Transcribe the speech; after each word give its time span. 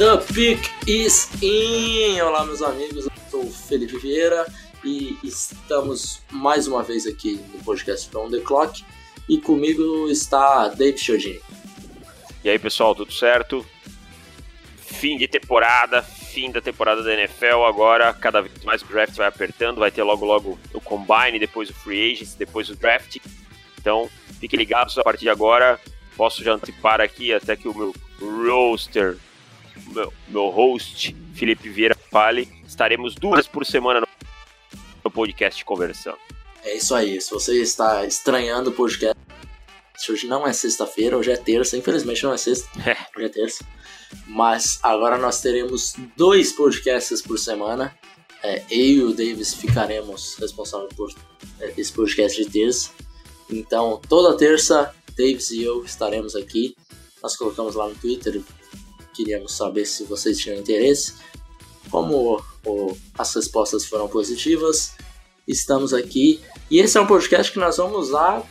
The 0.00 0.16
Pick 0.32 0.70
is 0.86 1.28
in! 1.42 2.20
Olá, 2.22 2.44
meus 2.44 2.62
amigos, 2.62 3.04
eu 3.04 3.12
sou 3.30 3.44
o 3.44 3.50
Felipe 3.50 3.98
Vieira 3.98 4.46
e 4.84 5.18
estamos 5.22 6.22
mais 6.30 6.66
uma 6.66 6.82
vez 6.82 7.06
aqui 7.06 7.40
no 7.52 7.62
podcast 7.64 8.08
From 8.08 8.30
the 8.30 8.40
Clock 8.40 8.84
e 9.28 9.38
comigo 9.38 10.08
está 10.08 10.68
Dave 10.68 10.98
Chiodini. 10.98 11.40
E 12.42 12.50
aí, 12.50 12.58
pessoal, 12.58 12.94
tudo 12.94 13.12
certo? 13.12 13.64
Fim 14.76 15.16
de 15.16 15.28
temporada, 15.28 16.02
fim 16.02 16.50
da 16.50 16.60
temporada 16.60 17.02
da 17.02 17.12
NFL. 17.12 17.64
Agora, 17.66 18.12
cada 18.14 18.40
vez 18.40 18.64
mais 18.64 18.82
o 18.82 18.86
draft 18.86 19.14
vai 19.16 19.28
apertando. 19.28 19.78
Vai 19.78 19.90
ter 19.90 20.02
logo, 20.02 20.24
logo 20.24 20.58
o 20.72 20.80
Combine, 20.80 21.38
depois 21.38 21.70
o 21.70 21.74
Free 21.74 22.12
Agents, 22.12 22.34
depois 22.34 22.68
o 22.70 22.76
Draft. 22.76 23.18
Então, 23.78 24.10
fiquem 24.40 24.58
ligados 24.58 24.96
a 24.98 25.02
partir 25.02 25.24
de 25.24 25.30
agora. 25.30 25.78
Posso 26.16 26.42
já 26.42 26.52
antecipar 26.52 27.00
aqui 27.00 27.32
até 27.32 27.56
que 27.56 27.68
o 27.68 27.74
meu 27.74 27.94
roster 28.20 29.16
meu, 29.88 30.12
meu 30.28 30.48
host, 30.48 31.14
Felipe 31.34 31.68
Vieira, 31.68 31.96
fale. 32.10 32.48
Estaremos 32.66 33.14
duas 33.14 33.46
por 33.46 33.64
semana 33.64 34.00
no 34.00 34.08
podcast 35.08 35.64
conversando. 35.64 36.18
É 36.64 36.76
isso 36.76 36.92
aí, 36.94 37.20
se 37.20 37.30
você 37.30 37.62
está 37.62 38.04
estranhando 38.04 38.70
o 38.70 38.72
podcast, 38.72 39.16
hoje 40.08 40.26
não 40.26 40.44
é 40.44 40.52
sexta-feira, 40.52 41.16
hoje 41.16 41.30
é 41.30 41.36
terça, 41.36 41.76
infelizmente 41.76 42.24
não 42.24 42.32
é 42.32 42.36
sexta, 42.36 42.68
hoje 43.16 43.26
é 43.26 43.28
terça. 43.28 43.64
Mas 44.26 44.80
agora 44.82 45.16
nós 45.16 45.40
teremos 45.40 45.94
dois 46.16 46.52
podcasts 46.52 47.22
por 47.22 47.38
semana. 47.38 47.96
É, 48.42 48.62
eu 48.70 48.78
e 48.78 49.02
o 49.02 49.12
Davis 49.12 49.54
ficaremos 49.54 50.34
responsáveis 50.36 50.92
por 50.94 51.12
é, 51.60 51.72
esse 51.76 51.92
podcast 51.92 52.42
de 52.42 52.50
terça. 52.50 52.90
Então, 53.48 54.00
toda 54.08 54.36
terça, 54.36 54.94
Davis 55.16 55.50
e 55.50 55.62
eu 55.62 55.84
estaremos 55.84 56.34
aqui. 56.34 56.74
Nós 57.22 57.36
colocamos 57.36 57.74
lá 57.74 57.88
no 57.88 57.94
Twitter, 57.94 58.40
queríamos 59.14 59.54
saber 59.54 59.84
se 59.84 60.04
vocês 60.04 60.38
tinham 60.38 60.58
interesse. 60.58 61.14
Como 61.90 62.42
o, 62.64 62.96
as 63.18 63.34
respostas 63.34 63.84
foram 63.84 64.08
positivas, 64.08 64.92
estamos 65.46 65.92
aqui. 65.92 66.40
E 66.70 66.78
esse 66.78 66.96
é 66.96 67.00
um 67.00 67.06
podcast 67.06 67.52
que 67.52 67.58
nós 67.58 67.76
vamos 67.76 68.08
usar 68.08 68.42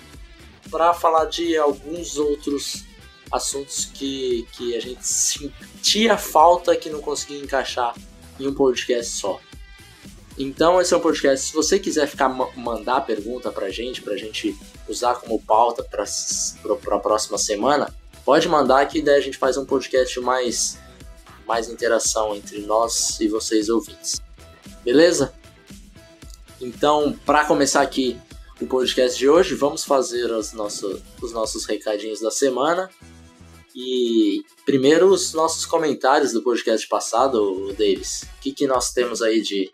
para 0.69 0.93
falar 0.93 1.25
de 1.25 1.57
alguns 1.57 2.17
outros 2.17 2.83
assuntos 3.31 3.85
que, 3.85 4.47
que 4.53 4.75
a 4.75 4.81
gente 4.81 5.05
sentia 5.05 6.17
falta 6.17 6.75
que 6.75 6.89
não 6.89 7.01
conseguia 7.01 7.39
encaixar 7.39 7.95
em 8.39 8.47
um 8.47 8.53
podcast 8.53 9.13
só. 9.13 9.39
Então 10.37 10.79
esse 10.79 10.93
é 10.93 10.97
um 10.97 11.01
podcast, 11.01 11.47
se 11.47 11.53
você 11.53 11.77
quiser 11.77 12.07
ficar 12.07 12.29
mandar 12.29 13.01
pergunta 13.01 13.51
pra 13.51 13.69
gente, 13.69 14.01
pra 14.01 14.15
gente 14.15 14.55
usar 14.87 15.15
como 15.15 15.41
pauta 15.41 15.83
para 15.83 16.05
a 16.05 16.99
próxima 16.99 17.37
semana, 17.37 17.93
pode 18.23 18.47
mandar 18.47 18.85
que 18.87 19.01
daí 19.01 19.17
a 19.17 19.21
gente 19.21 19.37
faz 19.37 19.57
um 19.57 19.65
podcast 19.65 20.17
mais, 20.21 20.79
mais 21.50 21.67
interação 21.67 22.36
entre 22.36 22.59
nós 22.59 23.19
e 23.19 23.28
vocês 23.28 23.69
ouvintes. 23.69 24.22
Beleza? 24.83 25.33
Então, 26.61 27.17
para 27.25 27.44
começar 27.45 27.81
aqui 27.81 28.16
o 28.61 28.67
podcast 28.67 29.17
de 29.17 29.28
hoje, 29.28 29.56
vamos 29.56 29.83
fazer 29.83 30.31
os 30.31 30.53
nossos, 30.53 31.02
os 31.19 31.33
nossos 31.33 31.66
recadinhos 31.66 32.22
da 32.22 32.30
semana. 32.30 32.88
E 33.75 34.44
primeiro 34.63 35.07
os 35.07 35.34
nossos 35.34 35.66
comentários 35.66 36.34
do 36.34 36.44
podcast 36.44 36.88
passado, 36.88 37.73
Davis. 37.73 38.28
O 38.38 38.41
que, 38.41 38.52
que 38.52 38.68
nós 38.68 38.94
temos 38.94 39.23
aí 39.23 39.41
de, 39.41 39.72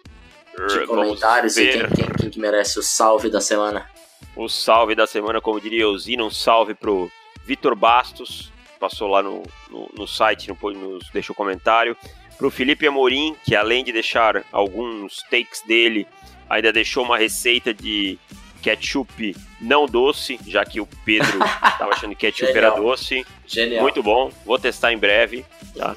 de 0.70 0.88
comentários 0.88 1.58
e 1.58 1.68
quem, 1.68 1.90
quem, 1.90 2.06
quem, 2.18 2.30
que 2.30 2.40
merece 2.40 2.80
o 2.80 2.84
salve 2.84 3.30
da 3.30 3.42
semana? 3.42 3.86
O 4.34 4.48
salve 4.48 4.96
da 4.96 5.06
semana, 5.06 5.42
como 5.42 5.60
diria 5.60 5.90
o 5.90 5.98
Zino, 5.98 6.26
um 6.26 6.32
salve 6.32 6.74
pro 6.74 7.12
Vitor 7.44 7.76
Bastos, 7.76 8.50
passou 8.86 9.08
lá 9.08 9.24
no, 9.24 9.42
no, 9.72 9.90
no 9.98 10.08
site, 10.08 10.48
no, 10.48 10.72
nos 10.72 11.10
deixou 11.10 11.36
comentário. 11.36 11.98
Para 12.38 12.48
o 12.48 12.52
Felipe 12.52 12.86
Amorim, 12.86 13.36
que 13.44 13.56
além 13.56 13.84
de 13.84 13.92
deixar 13.92 14.44
alguns 14.52 15.24
takes 15.32 15.62
dele, 15.62 16.06
ainda 16.48 16.72
deixou 16.72 17.04
uma 17.04 17.18
receita 17.18 17.74
de 17.74 18.20
ketchup 18.62 19.36
não 19.60 19.86
doce, 19.88 20.40
já 20.46 20.64
que 20.66 20.80
o 20.80 20.88
Pedro 21.04 21.40
estava 21.66 21.94
achando 21.94 22.16
que 22.16 22.28
ketchup 22.28 22.54
Genial. 22.54 22.74
era 22.74 22.82
doce. 22.82 23.26
Genial. 23.48 23.82
Muito 23.82 24.04
bom, 24.04 24.32
vou 24.46 24.60
testar 24.60 24.94
em 24.94 24.98
breve. 24.98 25.44
Tá? 25.76 25.96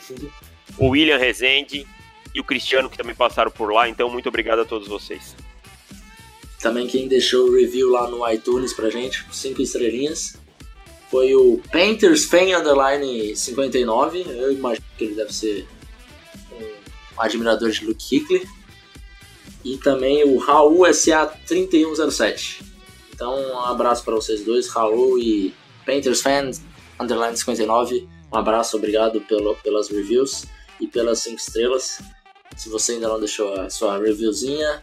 O 0.79 0.89
William 0.89 1.19
Rezende 1.19 1.87
e 2.35 2.41
o 2.41 2.45
Cristiano, 2.45 2.89
que 2.89 2.97
também 2.97 3.15
passaram 3.15 3.51
por 3.51 3.73
lá, 3.73 3.89
então 3.89 4.09
muito 4.09 4.29
obrigado 4.29 4.61
a 4.61 4.65
todos 4.65 4.89
vocês. 4.89 5.37
Também 6.61 6.87
quem 6.87 7.07
deixou 7.07 7.49
o 7.49 7.55
review 7.55 7.91
lá 7.91 8.09
no 8.09 8.27
iTunes 8.31 8.73
pra 8.73 8.89
gente, 8.89 9.25
cinco 9.31 9.61
estrelinhas 9.61 10.38
foi 11.11 11.35
o 11.35 11.61
Painters 11.73 12.25
Fan 12.25 12.57
Underline 12.59 13.35
59. 13.35 14.25
Eu 14.29 14.53
imagino 14.53 14.85
que 14.97 15.05
ele 15.05 15.15
deve 15.15 15.33
ser 15.33 15.67
um 16.53 17.21
admirador 17.21 17.71
de 17.71 17.85
Luke 17.85 18.17
Hickley. 18.17 18.47
E 19.65 19.77
também 19.79 20.25
o 20.25 20.39
Raul 20.39 20.81
SA3107. 20.81 22.63
Então, 23.13 23.35
um 23.35 23.61
abraço 23.61 24.05
para 24.05 24.15
vocês 24.15 24.45
dois, 24.45 24.69
Raul 24.69 25.19
e 25.19 25.53
Painters 25.85 26.21
Fan 26.21 26.51
Underline 27.01 27.37
59. 27.37 28.09
Um 28.33 28.37
abraço, 28.37 28.77
obrigado 28.77 29.21
pelo, 29.23 29.57
pelas 29.57 29.89
reviews 29.89 30.45
e 30.81 30.87
pelas 30.87 31.21
5 31.21 31.37
estrelas. 31.37 32.01
Se 32.57 32.69
você 32.69 32.93
ainda 32.93 33.09
não 33.09 33.19
deixou 33.19 33.55
a 33.55 33.71
sua 33.71 33.99
reviewzinha 33.99 34.83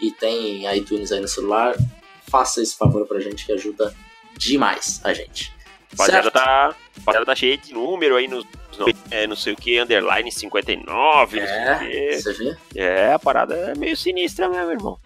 e 0.00 0.10
tem 0.10 0.70
iTunes 0.76 1.12
aí 1.12 1.20
no 1.20 1.28
celular, 1.28 1.76
faça 2.28 2.60
esse 2.60 2.76
favor 2.76 3.06
pra 3.06 3.20
gente 3.20 3.46
que 3.46 3.52
ajuda 3.52 3.94
demais 4.38 5.00
a 5.04 5.12
gente. 5.12 5.52
Rapaziada 5.92 6.30
tá, 6.30 6.76
rapaziada 6.98 7.26
tá 7.26 7.34
cheia 7.34 7.56
de 7.56 7.72
número 7.72 8.16
aí 8.16 8.26
nos. 8.26 8.44
É, 9.10 9.26
não 9.26 9.36
sei 9.36 9.52
o 9.52 9.56
que, 9.56 9.78
underline 9.78 10.32
59, 10.32 11.38
é, 11.38 11.42
não 11.42 11.78
sei 11.78 11.86
o 11.86 11.90
que. 11.90 12.22
Você 12.22 12.32
vê? 12.32 12.56
É, 12.74 13.12
a 13.12 13.18
parada 13.18 13.54
é 13.54 13.74
meio 13.74 13.96
sinistra 13.96 14.48
mesmo, 14.48 14.70
irmão. 14.70 14.98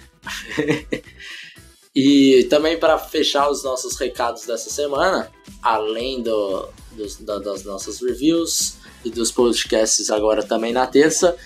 e 1.95 2.47
também 2.49 2.79
para 2.79 2.97
fechar 2.97 3.51
os 3.51 3.65
nossos 3.65 3.99
recados 3.99 4.47
dessa 4.47 4.71
semana, 4.71 5.31
além 5.61 6.23
do, 6.23 6.69
dos, 6.93 7.17
da, 7.17 7.39
das 7.39 7.65
nossas 7.65 8.01
reviews 8.01 8.77
e 9.05 9.11
dos 9.11 9.33
podcasts 9.33 10.11
agora 10.11 10.45
também 10.45 10.73
na 10.73 10.87
terça, 10.87 11.37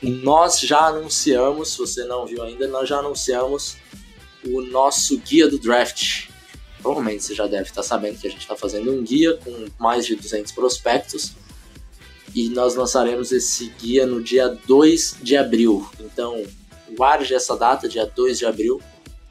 nós 0.00 0.60
já 0.60 0.86
anunciamos, 0.86 1.72
se 1.72 1.78
você 1.78 2.04
não 2.04 2.24
viu 2.24 2.42
ainda, 2.42 2.66
nós 2.68 2.88
já 2.88 2.98
anunciamos 2.98 3.76
o 4.46 4.62
nosso 4.62 5.18
guia 5.18 5.48
do 5.48 5.58
draft 5.58 6.28
provavelmente 6.82 7.24
você 7.24 7.34
já 7.34 7.46
deve 7.46 7.68
estar 7.68 7.82
sabendo 7.82 8.18
que 8.18 8.26
a 8.26 8.30
gente 8.30 8.40
está 8.40 8.56
fazendo 8.56 8.92
um 8.92 9.02
guia 9.02 9.34
com 9.36 9.66
mais 9.78 10.06
de 10.06 10.14
200 10.16 10.52
prospectos 10.52 11.32
e 12.34 12.48
nós 12.50 12.74
lançaremos 12.74 13.32
esse 13.32 13.68
guia 13.80 14.06
no 14.06 14.22
dia 14.22 14.48
2 14.66 15.16
de 15.22 15.36
abril. 15.36 15.88
Então, 16.00 16.42
guarde 16.96 17.34
essa 17.34 17.56
data, 17.56 17.88
dia 17.88 18.06
2 18.06 18.38
de 18.38 18.46
abril 18.46 18.80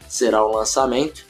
será 0.08 0.46
o 0.46 0.56
lançamento. 0.56 1.26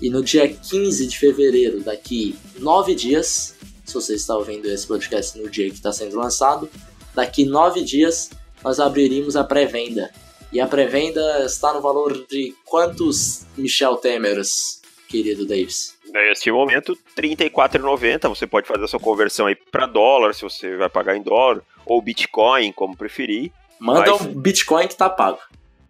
E 0.00 0.08
no 0.08 0.22
dia 0.22 0.48
15 0.48 1.06
de 1.06 1.18
fevereiro, 1.18 1.82
daqui 1.82 2.38
9 2.58 2.94
dias, 2.94 3.54
se 3.84 3.94
você 3.94 4.14
está 4.14 4.36
ouvindo 4.36 4.66
esse 4.66 4.86
podcast 4.86 5.38
no 5.38 5.48
dia 5.48 5.68
que 5.68 5.76
está 5.76 5.92
sendo 5.92 6.16
lançado, 6.16 6.70
daqui 7.14 7.44
9 7.44 7.82
dias 7.82 8.30
nós 8.64 8.80
abriremos 8.80 9.36
a 9.36 9.44
pré-venda. 9.44 10.10
E 10.52 10.60
a 10.60 10.66
pré-venda 10.66 11.44
está 11.44 11.72
no 11.74 11.80
valor 11.80 12.26
de 12.28 12.54
quantos 12.64 13.42
Michel 13.56 13.96
Temers? 13.96 14.79
Querido 15.10 15.44
Davis? 15.44 15.98
Neste 16.06 16.50
momento, 16.52 16.96
R$ 17.16 17.22
34,90. 17.36 18.28
Você 18.28 18.46
pode 18.46 18.68
fazer 18.68 18.84
a 18.84 18.88
sua 18.88 19.00
conversão 19.00 19.46
aí 19.46 19.56
para 19.56 19.86
dólar, 19.86 20.34
se 20.34 20.42
você 20.42 20.76
vai 20.76 20.88
pagar 20.88 21.16
em 21.16 21.22
dólar, 21.22 21.62
ou 21.84 22.00
Bitcoin, 22.00 22.72
como 22.72 22.96
preferir. 22.96 23.52
Manda 23.78 24.12
mas... 24.12 24.20
um 24.20 24.34
Bitcoin 24.34 24.86
que 24.86 24.96
tá 24.96 25.10
pago. 25.10 25.38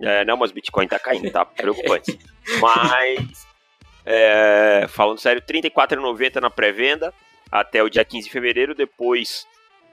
É, 0.00 0.24
não, 0.24 0.36
mas 0.36 0.50
Bitcoin 0.50 0.88
tá 0.88 0.98
caindo, 0.98 1.30
tá 1.30 1.44
preocupante. 1.44 2.18
mas, 2.60 3.46
é, 4.06 4.86
falando 4.88 5.18
sério, 5.18 5.42
R$ 5.46 5.60
34,90 5.60 6.40
na 6.40 6.50
pré-venda 6.50 7.12
até 7.52 7.82
o 7.82 7.90
dia 7.90 8.04
15 8.04 8.26
de 8.26 8.32
fevereiro. 8.32 8.74
Depois 8.74 9.46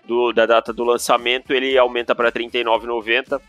do, 0.05 0.31
da 0.31 0.45
data 0.45 0.71
do 0.71 0.85
lançamento, 0.85 1.51
ele 1.51 1.77
aumenta 1.77 2.15
para 2.15 2.29
R$ 2.29 2.39
39,90. 2.39 3.41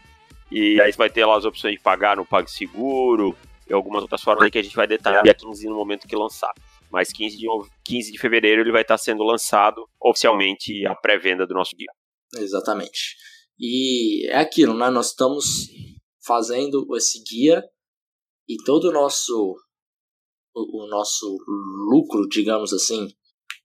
E 0.50 0.80
aí 0.80 0.90
você 0.90 0.98
vai 0.98 1.10
ter 1.10 1.24
lá 1.24 1.36
as 1.36 1.44
opções 1.44 1.74
de 1.74 1.80
pagar 1.80 2.16
no 2.16 2.24
PagSeguro, 2.24 3.36
e 3.68 3.72
algumas 3.72 4.02
outras 4.02 4.22
formas 4.22 4.44
aí 4.44 4.50
que 4.50 4.58
a 4.58 4.62
gente 4.62 4.74
vai 4.76 4.86
detalhar 4.86 5.22
dia 5.22 5.34
15 5.34 5.68
no 5.68 5.74
momento 5.74 6.08
que 6.08 6.16
lançar. 6.16 6.52
Mas 6.90 7.12
15 7.12 7.36
de, 7.36 7.46
15 7.84 8.12
de 8.12 8.18
fevereiro 8.18 8.62
ele 8.62 8.72
vai 8.72 8.82
estar 8.82 8.96
sendo 8.96 9.22
lançado 9.22 9.86
oficialmente 10.00 10.86
a 10.86 10.94
pré-venda 10.94 11.46
do 11.46 11.54
nosso 11.54 11.76
guia. 11.76 11.92
Exatamente. 12.36 13.16
E 13.58 14.26
é 14.30 14.38
aquilo, 14.38 14.74
né? 14.74 14.88
Nós 14.88 15.08
estamos 15.08 15.44
fazendo 16.24 16.86
esse 16.96 17.22
guia 17.22 17.62
e 18.48 18.56
todo 18.64 18.88
o 18.88 18.92
nosso 18.92 19.56
o, 20.54 20.84
o 20.84 20.88
nosso 20.88 21.36
lucro, 21.90 22.26
digamos 22.28 22.72
assim, 22.72 23.08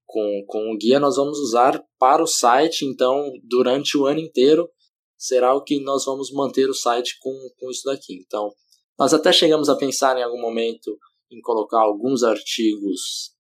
com, 0.06 0.44
com 0.48 0.72
o 0.72 0.78
guia 0.78 1.00
nós 1.00 1.16
vamos 1.16 1.40
usar 1.40 1.82
para 1.98 2.22
o 2.22 2.28
site, 2.28 2.86
então 2.86 3.32
durante 3.44 3.98
o 3.98 4.06
ano 4.06 4.20
inteiro 4.20 4.70
será 5.18 5.56
o 5.56 5.64
que 5.64 5.80
nós 5.80 6.06
vamos 6.06 6.32
manter 6.32 6.70
o 6.70 6.74
site 6.74 7.18
com, 7.20 7.32
com 7.58 7.72
isso 7.72 7.84
daqui. 7.86 8.22
Então, 8.26 8.52
nós 8.98 9.14
até 9.14 9.32
chegamos 9.32 9.70
a 9.70 9.76
pensar 9.76 10.18
em 10.18 10.24
algum 10.24 10.42
momento 10.42 10.98
em 11.32 11.42
colocar 11.42 11.80
alguns 11.80 12.24
artigos 12.24 13.36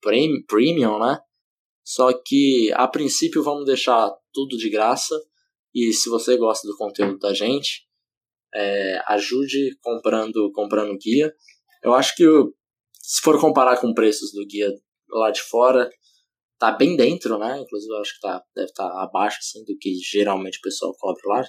premium, 0.48 1.00
né? 1.00 1.20
Só 1.86 2.12
que 2.14 2.72
a 2.74 2.88
princípio 2.88 3.44
vamos 3.44 3.66
deixar 3.66 4.12
tudo 4.34 4.58
de 4.58 4.70
graça. 4.70 5.16
E 5.74 5.92
se 5.94 6.10
você 6.10 6.38
gosta 6.38 6.68
do 6.68 6.78
conteúdo 6.78 7.20
da 7.20 7.34
gente, 7.34 7.86
é, 8.54 9.02
ajude 9.08 9.78
comprando 9.82 10.52
comprando 10.52 10.98
guia. 10.98 11.34
Eu 11.84 11.94
acho 11.94 12.16
que 12.16 12.24
se 13.00 13.22
for 13.22 13.40
comparar 13.40 13.78
com 13.78 13.94
preços 13.94 14.32
do 14.32 14.46
guia 14.46 14.70
lá 15.10 15.30
de 15.30 15.42
fora, 15.42 15.90
tá 16.58 16.72
bem 16.72 16.96
dentro, 16.96 17.38
né? 17.38 17.60
Inclusive 17.60 17.94
eu 17.94 18.00
acho 18.00 18.16
que 18.16 18.22
tá, 18.22 18.42
deve 18.56 18.70
estar 18.70 18.90
tá 18.90 19.04
abaixo 19.04 19.40
assim, 19.40 19.64
do 19.66 19.78
que 19.78 19.94
geralmente 19.96 20.60
o 20.60 20.62
pessoal 20.62 20.94
cobra 20.98 21.22
lá. 21.26 21.44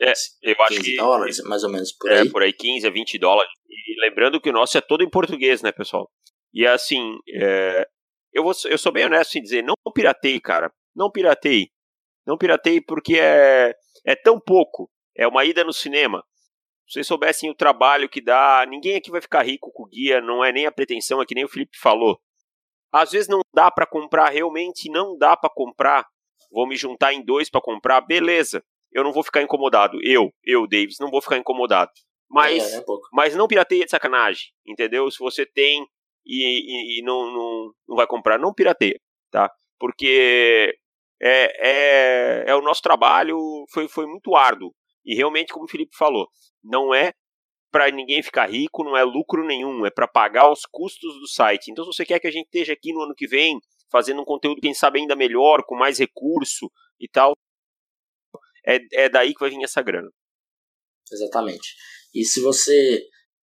É, 0.00 0.12
eu 0.42 0.56
acho 0.62 0.82
que. 0.82 0.96
dólares, 0.96 1.40
mais 1.44 1.62
ou 1.62 1.70
menos 1.70 1.92
por 1.92 2.10
é, 2.10 2.20
aí. 2.20 2.26
É, 2.26 2.30
por 2.30 2.42
aí 2.42 2.52
15 2.52 2.86
a 2.86 2.90
20 2.90 3.18
dólares. 3.18 3.52
E 3.68 4.00
lembrando 4.00 4.40
que 4.40 4.50
o 4.50 4.52
nosso 4.52 4.76
é 4.76 4.80
todo 4.80 5.04
em 5.04 5.10
português, 5.10 5.62
né, 5.62 5.70
pessoal? 5.70 6.10
E 6.52 6.66
assim, 6.66 7.16
é, 7.34 7.86
eu, 8.32 8.42
vou, 8.42 8.52
eu 8.66 8.78
sou 8.78 8.92
bem 8.92 9.06
honesto 9.06 9.36
em 9.36 9.42
dizer, 9.42 9.62
não 9.62 9.74
piratei, 9.94 10.40
cara. 10.40 10.72
Não 10.94 11.10
piratei. 11.10 11.68
Não 12.26 12.36
piratei 12.36 12.80
porque 12.80 13.18
é, 13.18 13.74
é 14.04 14.16
tão 14.16 14.40
pouco. 14.40 14.90
É 15.16 15.26
uma 15.26 15.44
ida 15.44 15.62
no 15.64 15.72
cinema. 15.72 16.24
Se 16.86 16.94
vocês 16.94 17.06
soubessem 17.06 17.50
o 17.50 17.54
trabalho 17.54 18.08
que 18.08 18.20
dá, 18.20 18.64
ninguém 18.68 18.96
aqui 18.96 19.10
vai 19.10 19.20
ficar 19.20 19.42
rico 19.42 19.72
com 19.72 19.84
o 19.84 19.88
guia, 19.88 20.20
não 20.20 20.44
é 20.44 20.52
nem 20.52 20.66
a 20.66 20.72
pretensão, 20.72 21.22
é 21.22 21.26
que 21.26 21.34
nem 21.34 21.44
o 21.44 21.48
Felipe 21.48 21.78
falou. 21.78 22.20
Às 22.92 23.12
vezes 23.12 23.26
não 23.26 23.40
dá 23.54 23.70
para 23.70 23.86
comprar, 23.86 24.28
realmente 24.28 24.90
não 24.90 25.16
dá 25.16 25.36
para 25.36 25.50
comprar. 25.52 26.06
Vou 26.52 26.68
me 26.68 26.76
juntar 26.76 27.12
em 27.12 27.24
dois 27.24 27.48
para 27.48 27.60
comprar, 27.60 28.00
beleza 28.02 28.62
eu 28.94 29.02
não 29.02 29.12
vou 29.12 29.24
ficar 29.24 29.42
incomodado. 29.42 29.98
Eu, 30.02 30.32
eu, 30.44 30.66
Davis, 30.66 30.96
não 31.00 31.10
vou 31.10 31.20
ficar 31.20 31.36
incomodado. 31.36 31.90
Mas, 32.30 32.72
é, 32.72 32.78
é 32.78 32.84
mas 33.12 33.34
não 33.34 33.48
pirateia 33.48 33.84
de 33.84 33.90
sacanagem, 33.90 34.46
entendeu? 34.66 35.10
Se 35.10 35.18
você 35.18 35.44
tem 35.44 35.86
e, 36.24 36.98
e, 36.98 37.00
e 37.00 37.02
não, 37.02 37.26
não, 37.32 37.72
não 37.88 37.96
vai 37.96 38.06
comprar, 38.06 38.38
não 38.38 38.54
pirateia, 38.54 38.98
tá? 39.30 39.50
Porque 39.78 40.74
é, 41.20 41.68
é, 41.68 42.44
é 42.50 42.54
o 42.54 42.62
nosso 42.62 42.80
trabalho, 42.80 43.36
foi, 43.72 43.88
foi 43.88 44.06
muito 44.06 44.34
árduo. 44.34 44.72
E 45.04 45.14
realmente, 45.14 45.52
como 45.52 45.66
o 45.66 45.68
Felipe 45.68 45.94
falou, 45.96 46.28
não 46.62 46.94
é 46.94 47.12
para 47.70 47.90
ninguém 47.90 48.22
ficar 48.22 48.48
rico, 48.48 48.84
não 48.84 48.96
é 48.96 49.02
lucro 49.02 49.44
nenhum, 49.44 49.84
é 49.84 49.90
para 49.90 50.06
pagar 50.06 50.50
os 50.50 50.60
custos 50.64 51.12
do 51.18 51.28
site. 51.28 51.70
Então, 51.70 51.84
se 51.84 51.92
você 51.92 52.06
quer 52.06 52.20
que 52.20 52.28
a 52.28 52.30
gente 52.30 52.46
esteja 52.46 52.72
aqui 52.72 52.92
no 52.92 53.02
ano 53.02 53.14
que 53.14 53.26
vem, 53.26 53.58
fazendo 53.90 54.22
um 54.22 54.24
conteúdo, 54.24 54.60
quem 54.60 54.72
sabe, 54.72 55.00
ainda 55.00 55.16
melhor, 55.16 55.64
com 55.64 55.74
mais 55.74 55.98
recurso 55.98 56.70
e 57.00 57.08
tal, 57.08 57.34
é, 58.66 58.78
é 58.92 59.08
daí 59.08 59.32
que 59.32 59.40
vai 59.40 59.50
vir 59.50 59.62
essa 59.62 59.82
grana. 59.82 60.10
Exatamente. 61.10 61.74
E 62.14 62.24
se 62.24 62.40
você 62.40 63.02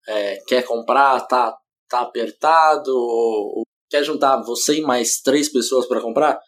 é, 0.07 0.37
quer 0.47 0.65
comprar, 0.65 1.21
tá, 1.27 1.57
tá 1.89 2.01
apertado, 2.01 2.91
ou, 2.91 3.59
ou, 3.59 3.63
quer 3.91 4.05
juntar 4.05 4.43
você 4.43 4.79
e 4.79 4.83
mais 4.83 5.21
três 5.21 5.49
pessoas 5.49 5.87
para 5.87 6.01
comprar, 6.01 6.39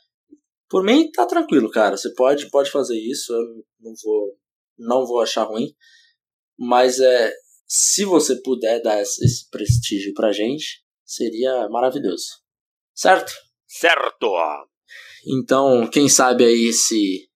por 0.68 0.84
mim 0.84 1.10
tá 1.10 1.26
tranquilo, 1.26 1.70
cara. 1.70 1.96
Você 1.96 2.12
pode, 2.14 2.48
pode 2.50 2.70
fazer 2.70 2.98
isso, 2.98 3.32
eu 3.32 3.64
não 3.80 3.94
vou, 4.02 4.38
não 4.78 5.06
vou 5.06 5.20
achar 5.20 5.44
ruim. 5.44 5.74
Mas 6.58 7.00
é, 7.00 7.32
se 7.66 8.04
você 8.04 8.36
puder 8.36 8.82
dar 8.82 9.00
esse 9.00 9.48
prestígio 9.50 10.12
pra 10.14 10.32
gente, 10.32 10.84
seria 11.04 11.68
maravilhoso. 11.68 12.40
Certo? 12.94 13.32
Certo! 13.66 14.34
Então, 15.26 15.88
quem 15.88 16.08
sabe 16.08 16.44
aí 16.44 16.72
se 16.72 17.29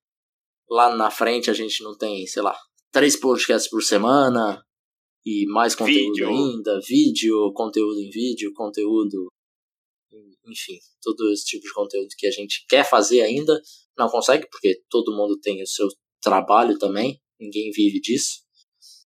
lá 0.69 0.95
na 0.95 1.11
frente 1.11 1.51
a 1.51 1.55
gente 1.55 1.83
não 1.83 1.97
tem, 1.97 2.27
sei 2.27 2.43
lá, 2.43 2.57
três 2.91 3.17
podcasts 3.17 3.69
por 3.71 3.83
semana 3.83 4.65
e 5.25 5.47
mais 5.49 5.75
conteúdo 5.75 6.13
vídeo. 6.13 6.29
ainda, 6.29 6.81
vídeo, 6.87 7.53
conteúdo 7.53 7.99
em 8.01 8.11
vídeo, 8.11 8.53
conteúdo, 8.55 9.29
enfim, 10.47 10.79
todo 11.03 11.31
esse 11.33 11.45
tipo 11.45 11.65
de 11.65 11.73
conteúdo 11.73 12.09
que 12.17 12.27
a 12.27 12.31
gente 12.31 12.65
quer 12.69 12.85
fazer 12.85 13.23
ainda, 13.23 13.61
não 13.97 14.09
consegue, 14.09 14.47
porque 14.51 14.83
todo 14.89 15.17
mundo 15.17 15.39
tem 15.41 15.63
o 15.63 15.67
seu 15.67 15.89
trabalho 16.21 16.79
também, 16.79 17.21
ninguém 17.41 17.71
vive 17.71 18.01
disso, 18.01 18.43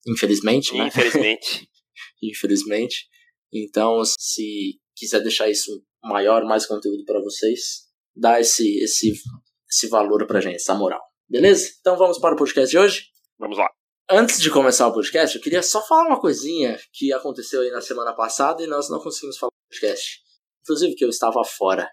infelizmente, 0.07 0.75
né? 0.75 0.89
Infelizmente. 0.89 1.69
infelizmente. 2.23 3.07
Então, 3.53 4.03
se 4.19 4.79
quiser 4.95 5.23
deixar 5.23 5.49
isso 5.49 5.83
maior, 6.03 6.45
mais 6.45 6.67
conteúdo 6.67 7.05
para 7.05 7.21
vocês, 7.21 7.87
dá 8.15 8.41
esse, 8.41 8.79
esse, 8.83 9.13
esse 9.71 9.89
valor 9.89 10.27
pra 10.27 10.41
gente, 10.41 10.57
essa 10.57 10.75
moral. 10.75 11.06
Beleza? 11.29 11.69
Então 11.81 11.97
vamos 11.97 12.19
para 12.19 12.35
o 12.35 12.39
podcast 12.39 12.71
de 12.71 12.79
hoje? 12.79 13.07
Vamos 13.39 13.59
lá. 13.59 13.69
Antes 14.09 14.41
de 14.41 14.49
começar 14.49 14.87
o 14.87 14.93
podcast, 14.93 15.37
eu 15.37 15.43
queria 15.43 15.63
só 15.63 15.85
falar 15.85 16.07
uma 16.07 16.21
coisinha 16.21 16.79
que 16.93 17.13
aconteceu 17.13 17.63
aí 17.63 17.71
na 17.71 17.81
semana 17.81 18.15
passada 18.15 18.63
e 18.63 18.67
nós 18.69 18.89
não 18.89 19.01
conseguimos 19.01 19.37
falar 19.37 19.51
no 19.51 19.69
podcast. 19.69 20.21
Inclusive 20.63 20.95
que 20.95 21.05
eu 21.05 21.09
estava 21.09 21.43
fora. 21.45 21.91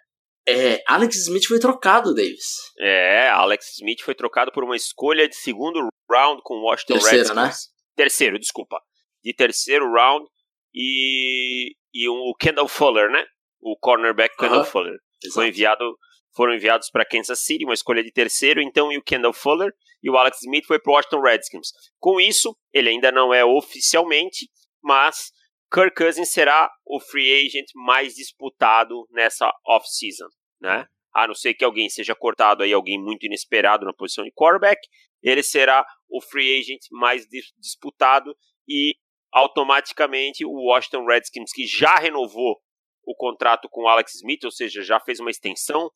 É, 0.47 0.83
Alex 0.87 1.15
Smith 1.15 1.45
foi 1.47 1.59
trocado, 1.59 2.13
Davis. 2.13 2.71
É, 2.79 3.29
Alex 3.29 3.73
Smith 3.79 4.01
foi 4.01 4.13
trocado 4.13 4.51
por 4.51 4.63
uma 4.63 4.75
escolha 4.75 5.27
de 5.27 5.35
segundo 5.35 5.87
round 6.09 6.41
com 6.43 6.55
o 6.55 6.65
Washington 6.65 6.93
Terceiro? 6.93 7.33
Redskins. 7.33 7.35
Né? 7.35 7.51
Terceiro, 7.95 8.39
desculpa. 8.39 8.79
De 9.23 9.33
terceiro 9.33 9.91
round 9.91 10.27
e, 10.75 11.75
e 11.91 12.07
o 12.07 12.35
Kendall 12.35 12.67
Fuller, 12.67 13.09
né? 13.09 13.25
O 13.59 13.75
cornerback 13.79 14.35
Kendall 14.35 14.59
uh 14.59 14.63
-huh. 14.63 14.71
Fuller. 14.71 14.99
Exato. 15.23 15.33
Foi 15.33 15.47
enviado 15.47 15.97
foram 16.35 16.53
enviados 16.53 16.89
para 16.89 17.05
Kansas 17.05 17.39
City, 17.43 17.65
uma 17.65 17.73
escolha 17.73 18.03
de 18.03 18.11
terceiro, 18.11 18.61
então 18.61 18.91
e 18.91 18.97
o 18.97 19.03
Kendall 19.03 19.33
Fuller 19.33 19.71
e 20.01 20.09
o 20.09 20.17
Alex 20.17 20.41
Smith 20.41 20.65
foi 20.65 20.79
para 20.79 20.91
o 20.91 20.95
Washington 20.95 21.21
Redskins. 21.21 21.69
Com 21.99 22.19
isso, 22.19 22.55
ele 22.73 22.89
ainda 22.89 23.11
não 23.11 23.33
é 23.33 23.45
oficialmente, 23.45 24.49
mas 24.81 25.31
Kirk 25.73 25.95
Cousins 25.95 26.31
será 26.31 26.69
o 26.85 26.99
free 26.99 27.45
agent 27.45 27.67
mais 27.73 28.13
disputado 28.15 29.07
nessa 29.11 29.51
off-season, 29.65 30.27
né? 30.61 30.85
A 31.13 31.27
não 31.27 31.35
ser 31.35 31.53
que 31.53 31.63
alguém 31.63 31.89
seja 31.89 32.15
cortado 32.15 32.63
aí, 32.63 32.73
alguém 32.73 32.99
muito 32.99 33.25
inesperado 33.25 33.85
na 33.85 33.93
posição 33.93 34.23
de 34.23 34.31
quarterback, 34.31 34.79
ele 35.21 35.41
será 35.41 35.85
o 36.09 36.21
free 36.21 36.59
agent 36.59 36.81
mais 36.91 37.25
disputado 37.57 38.35
e 38.67 38.95
automaticamente 39.31 40.45
o 40.45 40.51
Washington 40.51 41.05
Redskins, 41.05 41.51
que 41.51 41.65
já 41.65 41.95
renovou 41.95 42.59
o 43.05 43.15
contrato 43.15 43.67
com 43.69 43.83
o 43.83 43.87
Alex 43.87 44.15
Smith, 44.15 44.43
ou 44.43 44.51
seja, 44.51 44.81
já 44.81 44.99
fez 44.99 45.19
uma 45.19 45.31
extensão, 45.31 45.89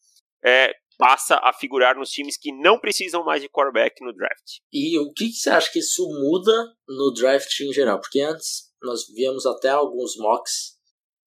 é, 0.43 0.73
passa 0.97 1.35
a 1.43 1.53
figurar 1.53 1.95
nos 1.95 2.09
times 2.09 2.37
que 2.37 2.51
não 2.51 2.79
precisam 2.79 3.23
mais 3.23 3.41
de 3.41 3.49
quarterback 3.49 4.03
no 4.03 4.13
draft. 4.13 4.59
E 4.73 4.97
o 4.99 5.11
que, 5.13 5.27
que 5.27 5.35
você 5.35 5.49
acha 5.49 5.71
que 5.71 5.79
isso 5.79 6.03
muda 6.07 6.73
no 6.87 7.13
draft 7.13 7.59
em 7.59 7.71
geral? 7.71 7.99
Porque 7.99 8.19
antes 8.21 8.71
nós 8.81 9.07
víamos 9.13 9.45
até 9.45 9.69
alguns 9.69 10.17
mocks 10.17 10.77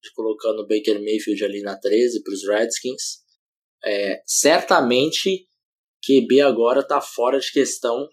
de 0.02 0.12
colocando 0.12 0.60
o 0.60 0.66
Baker 0.66 1.00
Mayfield 1.00 1.44
ali 1.44 1.62
na 1.62 1.78
13 1.78 2.22
para 2.22 2.32
os 2.32 2.48
Redskins. 2.48 3.20
É, 3.84 4.22
certamente 4.26 5.46
QB 6.04 6.40
agora 6.40 6.80
está 6.80 7.00
fora 7.00 7.38
de 7.38 7.50
questão 7.52 8.08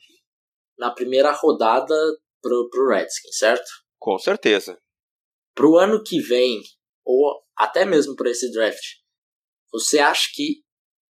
na 0.78 0.92
primeira 0.92 1.32
rodada 1.32 1.96
pro, 2.42 2.70
pro 2.70 2.90
Redskins, 2.90 3.38
certo? 3.38 3.68
Com 3.98 4.18
certeza. 4.20 4.78
Pro 5.56 5.78
ano 5.78 6.04
que 6.04 6.20
vem, 6.20 6.62
ou 7.04 7.42
até 7.58 7.84
mesmo 7.86 8.16
para 8.16 8.30
esse 8.30 8.52
draft, 8.52 8.84
você 9.72 10.00
acha 10.00 10.30
que 10.34 10.62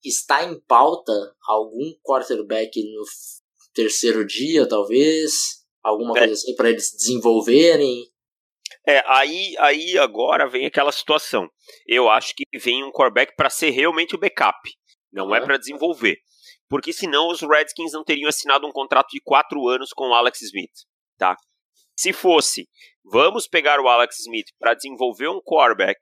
está 0.05 0.43
em 0.43 0.59
pauta 0.61 1.13
algum 1.47 1.93
quarterback 2.03 2.81
no 2.83 3.03
terceiro 3.73 4.25
dia, 4.25 4.67
talvez? 4.67 5.65
Alguma 5.83 6.17
é. 6.17 6.19
coisa 6.19 6.33
assim 6.33 6.55
para 6.55 6.69
eles 6.69 6.91
desenvolverem? 6.95 8.11
É, 8.87 9.03
aí, 9.07 9.55
aí 9.59 9.97
agora 9.97 10.47
vem 10.47 10.65
aquela 10.65 10.91
situação. 10.91 11.49
Eu 11.87 12.09
acho 12.09 12.33
que 12.35 12.45
vem 12.57 12.83
um 12.83 12.91
quarterback 12.91 13.35
para 13.35 13.49
ser 13.49 13.71
realmente 13.71 14.15
o 14.15 14.19
backup, 14.19 14.57
não 15.11 15.27
uhum. 15.27 15.35
é 15.35 15.41
para 15.41 15.57
desenvolver. 15.57 16.17
Porque 16.69 16.91
senão 16.91 17.29
os 17.29 17.41
Redskins 17.41 17.91
não 17.91 18.03
teriam 18.03 18.29
assinado 18.29 18.65
um 18.65 18.71
contrato 18.71 19.09
de 19.09 19.21
quatro 19.21 19.67
anos 19.67 19.91
com 19.93 20.09
o 20.09 20.13
Alex 20.13 20.41
Smith, 20.41 20.71
tá? 21.17 21.35
Se 21.95 22.11
fosse, 22.11 22.67
vamos 23.03 23.47
pegar 23.47 23.79
o 23.79 23.87
Alex 23.87 24.19
Smith 24.19 24.47
para 24.59 24.73
desenvolver 24.73 25.29
um 25.29 25.41
quarterback 25.41 25.99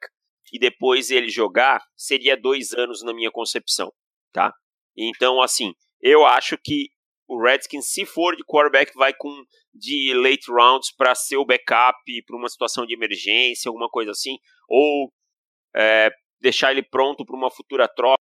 e 0.52 0.60
depois 0.60 1.10
ele 1.10 1.30
jogar, 1.30 1.84
seria 1.96 2.36
dois 2.36 2.74
anos 2.74 3.04
na 3.04 3.14
minha 3.14 3.32
concepção, 3.32 3.92
tá? 4.32 4.54
Então, 4.96 5.42
assim, 5.42 5.74
eu 6.02 6.26
acho 6.26 6.58
que 6.58 6.90
o 7.28 7.42
Redskins, 7.42 7.88
se 7.88 8.06
for 8.06 8.36
de 8.36 8.44
quarterback, 8.44 8.94
vai 8.96 9.14
com 9.14 9.44
de 9.74 10.14
late 10.14 10.52
rounds 10.52 10.94
para 10.96 11.16
ser 11.16 11.38
o 11.38 11.46
backup 11.46 11.98
para 12.26 12.38
uma 12.38 12.50
situação 12.50 12.86
de 12.86 12.94
emergência, 12.94 13.70
alguma 13.70 13.90
coisa 13.90 14.12
assim, 14.12 14.38
ou 14.68 15.12
é, 15.76 16.12
deixar 16.40 16.72
ele 16.72 16.84
pronto 16.84 17.26
para 17.26 17.36
uma 17.36 17.50
futura 17.50 17.88
troca, 17.88 18.18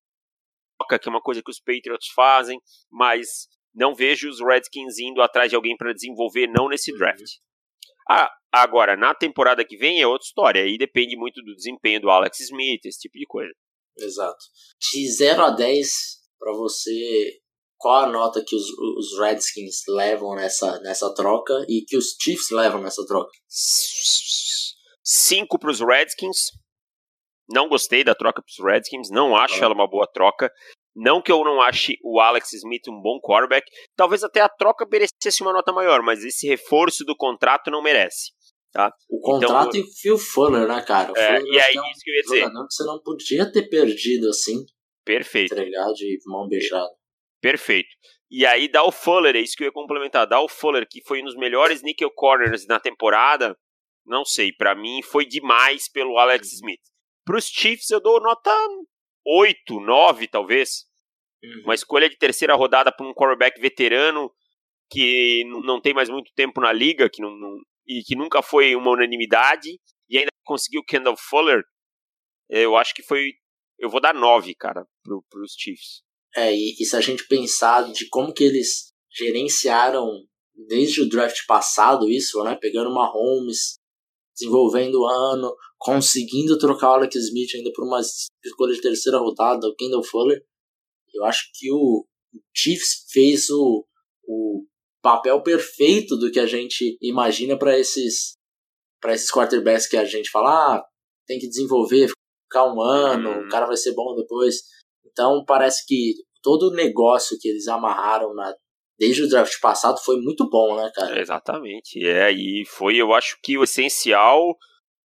que 1.00 1.08
é 1.08 1.10
uma 1.10 1.20
coisa 1.20 1.42
que 1.42 1.50
os 1.50 1.60
Patriots 1.60 2.08
fazem, 2.14 2.60
mas 2.90 3.48
não 3.74 3.94
vejo 3.94 4.28
os 4.28 4.40
Redskins 4.40 4.98
indo 4.98 5.20
atrás 5.20 5.50
de 5.50 5.56
alguém 5.56 5.76
para 5.76 5.92
desenvolver, 5.92 6.46
não 6.46 6.68
nesse 6.68 6.92
draft. 6.96 7.38
Ah, 8.08 8.30
agora, 8.52 8.96
na 8.96 9.14
temporada 9.14 9.64
que 9.64 9.76
vem 9.76 10.00
é 10.00 10.06
outra 10.06 10.26
história. 10.26 10.62
Aí 10.62 10.76
depende 10.76 11.16
muito 11.16 11.42
do 11.42 11.54
desempenho 11.54 12.00
do 12.00 12.10
Alex 12.10 12.40
Smith, 12.40 12.84
esse 12.84 13.00
tipo 13.00 13.18
de 13.18 13.26
coisa. 13.26 13.52
Exato. 13.98 14.44
De 14.92 15.10
0 15.10 15.42
a 15.42 15.50
10, 15.50 15.90
para 16.38 16.52
você, 16.52 17.40
qual 17.76 18.04
a 18.04 18.06
nota 18.06 18.42
que 18.46 18.54
os, 18.56 18.68
os 18.70 19.18
Redskins 19.18 19.82
levam 19.88 20.34
nessa, 20.34 20.80
nessa 20.80 21.12
troca 21.14 21.52
e 21.68 21.84
que 21.86 21.96
os 21.96 22.16
Chiefs 22.20 22.50
levam 22.50 22.80
nessa 22.80 23.04
troca? 23.06 23.30
5 25.02 25.58
para 25.58 25.70
os 25.70 25.80
Redskins. 25.80 26.50
Não 27.50 27.68
gostei 27.68 28.04
da 28.04 28.14
troca 28.14 28.40
para 28.40 28.50
os 28.50 28.72
Redskins. 28.72 29.10
Não 29.10 29.36
acho 29.36 29.56
ah. 29.56 29.64
ela 29.64 29.74
uma 29.74 29.88
boa 29.88 30.06
troca. 30.06 30.50
Não 30.94 31.22
que 31.22 31.32
eu 31.32 31.42
não 31.42 31.60
ache 31.60 31.96
o 32.02 32.20
Alex 32.20 32.52
Smith 32.52 32.86
um 32.88 33.00
bom 33.00 33.18
quarterback, 33.20 33.66
talvez 33.96 34.22
até 34.22 34.40
a 34.40 34.48
troca 34.48 34.86
merecesse 34.90 35.42
uma 35.42 35.52
nota 35.52 35.72
maior, 35.72 36.02
mas 36.02 36.22
esse 36.24 36.46
reforço 36.46 37.04
do 37.04 37.16
contrato 37.16 37.70
não 37.70 37.82
merece. 37.82 38.32
Tá? 38.72 38.90
O 39.08 39.20
contrato 39.20 39.76
então, 39.76 39.90
e 40.04 40.10
o 40.10 40.18
Fuller, 40.18 40.66
né, 40.66 40.82
cara? 40.82 41.12
O 41.12 41.16
é, 41.16 41.40
Fuller 41.40 41.52
e 41.52 41.60
aí, 41.60 41.76
é 41.76 41.80
um 41.80 41.90
isso 41.90 42.00
que 42.02 42.10
eu 42.10 42.14
ia 42.14 42.22
dizer. 42.22 42.50
Que 42.50 42.74
você 42.74 42.84
não 42.84 43.02
podia 43.02 43.52
ter 43.52 43.68
perdido 43.68 44.28
assim. 44.30 44.64
Perfeito. 45.04 45.52
Entregar 45.52 45.92
de 45.92 46.18
mão 46.26 46.48
beijada. 46.48 46.90
Perfeito. 47.40 47.90
E 48.30 48.46
aí 48.46 48.68
dá 48.68 48.82
o 48.82 48.90
Fuller, 48.90 49.36
é 49.36 49.40
isso 49.40 49.54
que 49.54 49.62
eu 49.62 49.66
ia 49.66 49.72
complementar. 49.72 50.26
Dá 50.26 50.40
o 50.40 50.48
Fuller, 50.48 50.86
que 50.88 51.02
foi 51.04 51.20
um 51.20 51.24
dos 51.24 51.36
melhores 51.36 51.82
nickel 51.82 52.10
corners 52.10 52.66
na 52.66 52.80
temporada. 52.80 53.54
Não 54.06 54.24
sei, 54.24 54.52
para 54.52 54.74
mim 54.74 55.02
foi 55.02 55.26
demais 55.26 55.90
pelo 55.90 56.18
Alex 56.18 56.52
Smith. 56.54 56.80
Para 57.26 57.36
os 57.36 57.44
Chiefs 57.44 57.90
eu 57.90 58.00
dou 58.00 58.22
nota 58.22 58.50
8, 59.26 59.80
9 59.80 60.28
talvez. 60.28 60.84
Uhum. 61.42 61.62
Uma 61.64 61.74
escolha 61.74 62.08
de 62.08 62.16
terceira 62.16 62.54
rodada 62.54 62.92
para 62.92 63.06
um 63.06 63.14
quarterback 63.14 63.60
veterano 63.60 64.30
que 64.90 65.44
não 65.64 65.80
tem 65.80 65.94
mais 65.94 66.10
muito 66.10 66.30
tempo 66.34 66.60
na 66.60 66.72
liga 66.72 67.08
que 67.08 67.22
não, 67.22 67.30
não, 67.36 67.56
e 67.86 68.02
que 68.02 68.14
nunca 68.14 68.42
foi 68.42 68.76
uma 68.76 68.90
unanimidade 68.90 69.78
e 70.08 70.18
ainda 70.18 70.30
conseguiu 70.44 70.84
Kendall 70.84 71.16
Fuller. 71.16 71.62
Eu 72.48 72.76
acho 72.76 72.94
que 72.94 73.02
foi. 73.02 73.32
Eu 73.78 73.88
vou 73.88 74.00
dar 74.00 74.14
9, 74.14 74.54
cara, 74.54 74.86
para 75.02 75.40
os 75.40 75.54
Chiefs. 75.58 76.02
É, 76.36 76.54
e, 76.54 76.76
e 76.78 76.84
se 76.84 76.94
a 76.94 77.00
gente 77.00 77.26
pensar 77.26 77.90
de 77.92 78.08
como 78.08 78.32
que 78.32 78.44
eles 78.44 78.92
gerenciaram 79.10 80.06
desde 80.68 81.00
o 81.00 81.08
draft 81.08 81.44
passado 81.46 82.08
isso, 82.08 82.42
né? 82.44 82.56
Pegando 82.60 82.90
uma 82.90 83.10
Holmes, 83.10 83.78
desenvolvendo 84.42 85.00
o 85.00 85.06
ano, 85.06 85.54
conseguindo 85.78 86.58
trocar 86.58 86.90
o 86.90 86.94
Alex 86.94 87.14
Smith 87.14 87.54
ainda 87.54 87.70
por 87.74 87.84
uma 87.84 88.00
escolha 88.00 88.74
de 88.74 88.80
terceira 88.80 89.18
rodada, 89.18 89.66
o 89.66 89.74
Kendall 89.74 90.04
Fuller. 90.04 90.42
Eu 91.14 91.24
acho 91.24 91.50
que 91.54 91.70
o 91.72 92.06
Chiefs 92.54 93.04
fez 93.10 93.50
o, 93.50 93.86
o 94.24 94.64
papel 95.02 95.42
perfeito 95.42 96.16
do 96.16 96.30
que 96.30 96.40
a 96.40 96.46
gente 96.46 96.96
imagina 97.00 97.58
para 97.58 97.78
esses 97.78 98.34
para 99.00 99.14
esses 99.14 99.32
quarterbacks 99.32 99.88
que 99.88 99.96
a 99.96 100.04
gente 100.04 100.30
fala, 100.30 100.76
ah, 100.76 100.84
tem 101.26 101.36
que 101.36 101.48
desenvolver, 101.48 102.08
ficar 102.44 102.72
um 102.72 102.80
ano, 102.80 103.30
o 103.30 103.48
cara 103.48 103.66
vai 103.66 103.76
ser 103.76 103.92
bom 103.94 104.14
depois. 104.14 104.62
Então 105.04 105.44
parece 105.44 105.84
que 105.84 106.14
todo 106.40 106.68
o 106.68 106.74
negócio 106.74 107.36
que 107.40 107.48
eles 107.48 107.66
amarraram 107.66 108.32
na, 108.32 108.54
desde 109.02 109.24
o 109.24 109.28
draft 109.28 109.58
passado 109.60 109.98
foi 109.98 110.20
muito 110.20 110.48
bom, 110.48 110.76
né, 110.76 110.88
cara? 110.94 111.18
Exatamente. 111.18 112.06
É, 112.06 112.30
e 112.30 112.64
foi, 112.64 112.96
eu 112.96 113.12
acho 113.12 113.36
que 113.42 113.58
o 113.58 113.64
essencial 113.64 114.56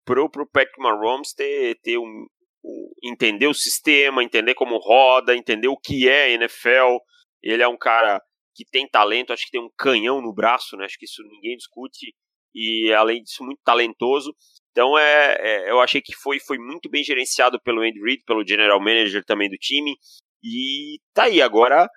pro, 0.03 0.27
pro 0.31 0.49
Patrick 0.49 0.81
Mahomes 0.81 1.31
ter, 1.31 1.77
ter 1.83 1.99
um, 1.99 2.25
um, 2.65 2.91
entender 3.03 3.45
o 3.45 3.53
sistema, 3.53 4.23
entender 4.23 4.55
como 4.55 4.79
roda, 4.79 5.35
entender 5.35 5.67
o 5.67 5.77
que 5.77 6.09
é 6.09 6.31
NFL. 6.31 6.97
Ele 7.43 7.61
é 7.61 7.67
um 7.67 7.77
cara 7.77 8.19
que 8.55 8.65
tem 8.65 8.89
talento, 8.89 9.31
acho 9.31 9.45
que 9.45 9.51
tem 9.51 9.61
um 9.61 9.69
canhão 9.77 10.19
no 10.21 10.33
braço, 10.33 10.75
né? 10.75 10.85
Acho 10.85 10.97
que 10.97 11.05
isso 11.05 11.21
ninguém 11.21 11.55
discute. 11.55 12.15
E 12.55 12.91
além 12.93 13.21
disso, 13.21 13.43
muito 13.43 13.61
talentoso. 13.63 14.33
Então 14.71 14.97
é, 14.97 15.37
é, 15.39 15.69
eu 15.69 15.79
achei 15.79 16.01
que 16.01 16.15
foi, 16.15 16.39
foi 16.39 16.57
muito 16.57 16.89
bem 16.89 17.03
gerenciado 17.03 17.61
pelo 17.61 17.81
Andy 17.81 18.01
Reid, 18.01 18.23
pelo 18.25 18.47
general 18.47 18.79
manager 18.79 19.23
também 19.23 19.51
do 19.51 19.57
time. 19.57 19.95
E 20.43 20.97
tá 21.13 21.25
aí, 21.25 21.43
agora 21.43 21.87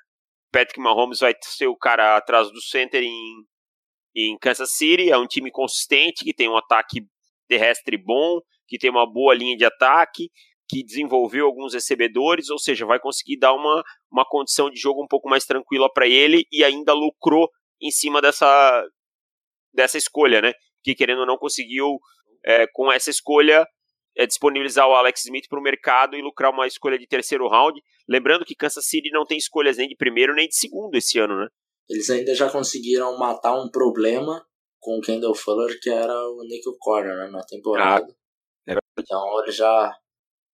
Patrick 0.52 0.80
Mahomes 0.80 1.20
vai 1.20 1.34
ser 1.42 1.66
o 1.66 1.76
cara 1.76 2.16
atrás 2.16 2.50
do 2.50 2.60
center 2.60 3.02
em, 3.02 3.44
em 4.14 4.38
Kansas 4.38 4.72
City. 4.72 5.10
É 5.10 5.18
um 5.18 5.26
time 5.26 5.50
consistente, 5.50 6.24
que 6.24 6.34
tem 6.34 6.48
um 6.48 6.56
ataque 6.56 7.02
terrestre 7.48 7.96
bom, 7.96 8.40
que 8.66 8.78
tem 8.78 8.90
uma 8.90 9.10
boa 9.10 9.34
linha 9.34 9.56
de 9.56 9.64
ataque, 9.64 10.30
que 10.68 10.82
desenvolveu 10.82 11.46
alguns 11.46 11.74
recebedores, 11.74 12.50
ou 12.50 12.58
seja, 12.58 12.84
vai 12.84 12.98
conseguir 12.98 13.38
dar 13.38 13.52
uma, 13.52 13.82
uma 14.10 14.24
condição 14.24 14.68
de 14.70 14.78
jogo 14.80 15.02
um 15.02 15.06
pouco 15.06 15.28
mais 15.28 15.44
tranquila 15.44 15.92
para 15.92 16.08
ele 16.08 16.44
e 16.50 16.64
ainda 16.64 16.92
lucrou 16.92 17.48
em 17.80 17.90
cima 17.90 18.20
dessa, 18.20 18.84
dessa 19.72 19.96
escolha, 19.96 20.40
né? 20.40 20.52
Que 20.82 20.94
querendo 20.94 21.20
ou 21.20 21.26
não 21.26 21.36
conseguiu, 21.36 21.98
é, 22.44 22.66
com 22.72 22.90
essa 22.90 23.10
escolha, 23.10 23.66
é, 24.16 24.26
disponibilizar 24.26 24.88
o 24.88 24.94
Alex 24.94 25.24
Smith 25.24 25.46
para 25.48 25.60
o 25.60 25.62
mercado 25.62 26.16
e 26.16 26.22
lucrar 26.22 26.50
uma 26.50 26.66
escolha 26.66 26.98
de 26.98 27.06
terceiro 27.06 27.46
round. 27.48 27.80
Lembrando 28.08 28.44
que 28.44 28.54
Kansas 28.54 28.86
City 28.86 29.10
não 29.10 29.26
tem 29.26 29.36
escolhas 29.36 29.76
nem 29.76 29.88
de 29.88 29.94
primeiro 29.94 30.34
nem 30.34 30.48
de 30.48 30.56
segundo 30.56 30.94
esse 30.96 31.18
ano, 31.18 31.36
né? 31.38 31.48
Eles 31.88 32.08
ainda 32.08 32.34
já 32.34 32.50
conseguiram 32.50 33.16
matar 33.18 33.54
um 33.54 33.70
problema 33.70 34.44
com 34.80 34.98
o 34.98 35.00
Kendall 35.00 35.34
Fuller, 35.34 35.78
que 35.80 35.90
era 35.90 36.12
o 36.12 36.42
Nickel 36.44 36.76
Corner 36.80 37.16
né, 37.16 37.30
na 37.30 37.42
temporada. 37.42 38.06
Ah, 38.68 38.72
é 38.72 38.76
então 38.98 39.42
ele 39.42 39.52
já 39.52 39.94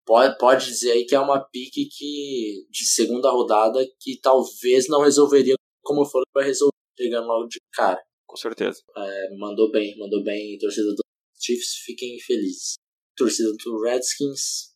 pode, 0.05 0.37
pode 0.39 0.67
dizer 0.67 0.93
aí 0.93 1.07
que 1.07 1.15
é 1.15 1.21
uma 1.21 1.41
pique 1.41 1.89
que, 1.89 2.67
de 2.69 2.85
segunda 2.85 3.31
rodada 3.31 3.79
que 4.01 4.19
talvez 4.21 4.89
não 4.89 5.03
resolveria 5.03 5.55
como 5.83 6.03
o 6.03 6.05
Fuller 6.05 6.27
vai 6.35 6.45
resolver 6.45 6.73
chegando 6.99 7.27
logo 7.27 7.47
de 7.47 7.61
cara. 7.73 8.03
Com 8.27 8.37
certeza. 8.37 8.83
É, 8.97 9.37
mandou 9.37 9.71
bem, 9.71 9.97
mandou 9.99 10.23
bem. 10.23 10.59
Torcida 10.59 10.89
do 10.89 11.03
Chiefs, 11.39 11.77
fiquem 11.85 12.19
felizes 12.21 12.82
torcida 13.23 13.51
do 13.53 13.83
Redskins, 13.83 14.73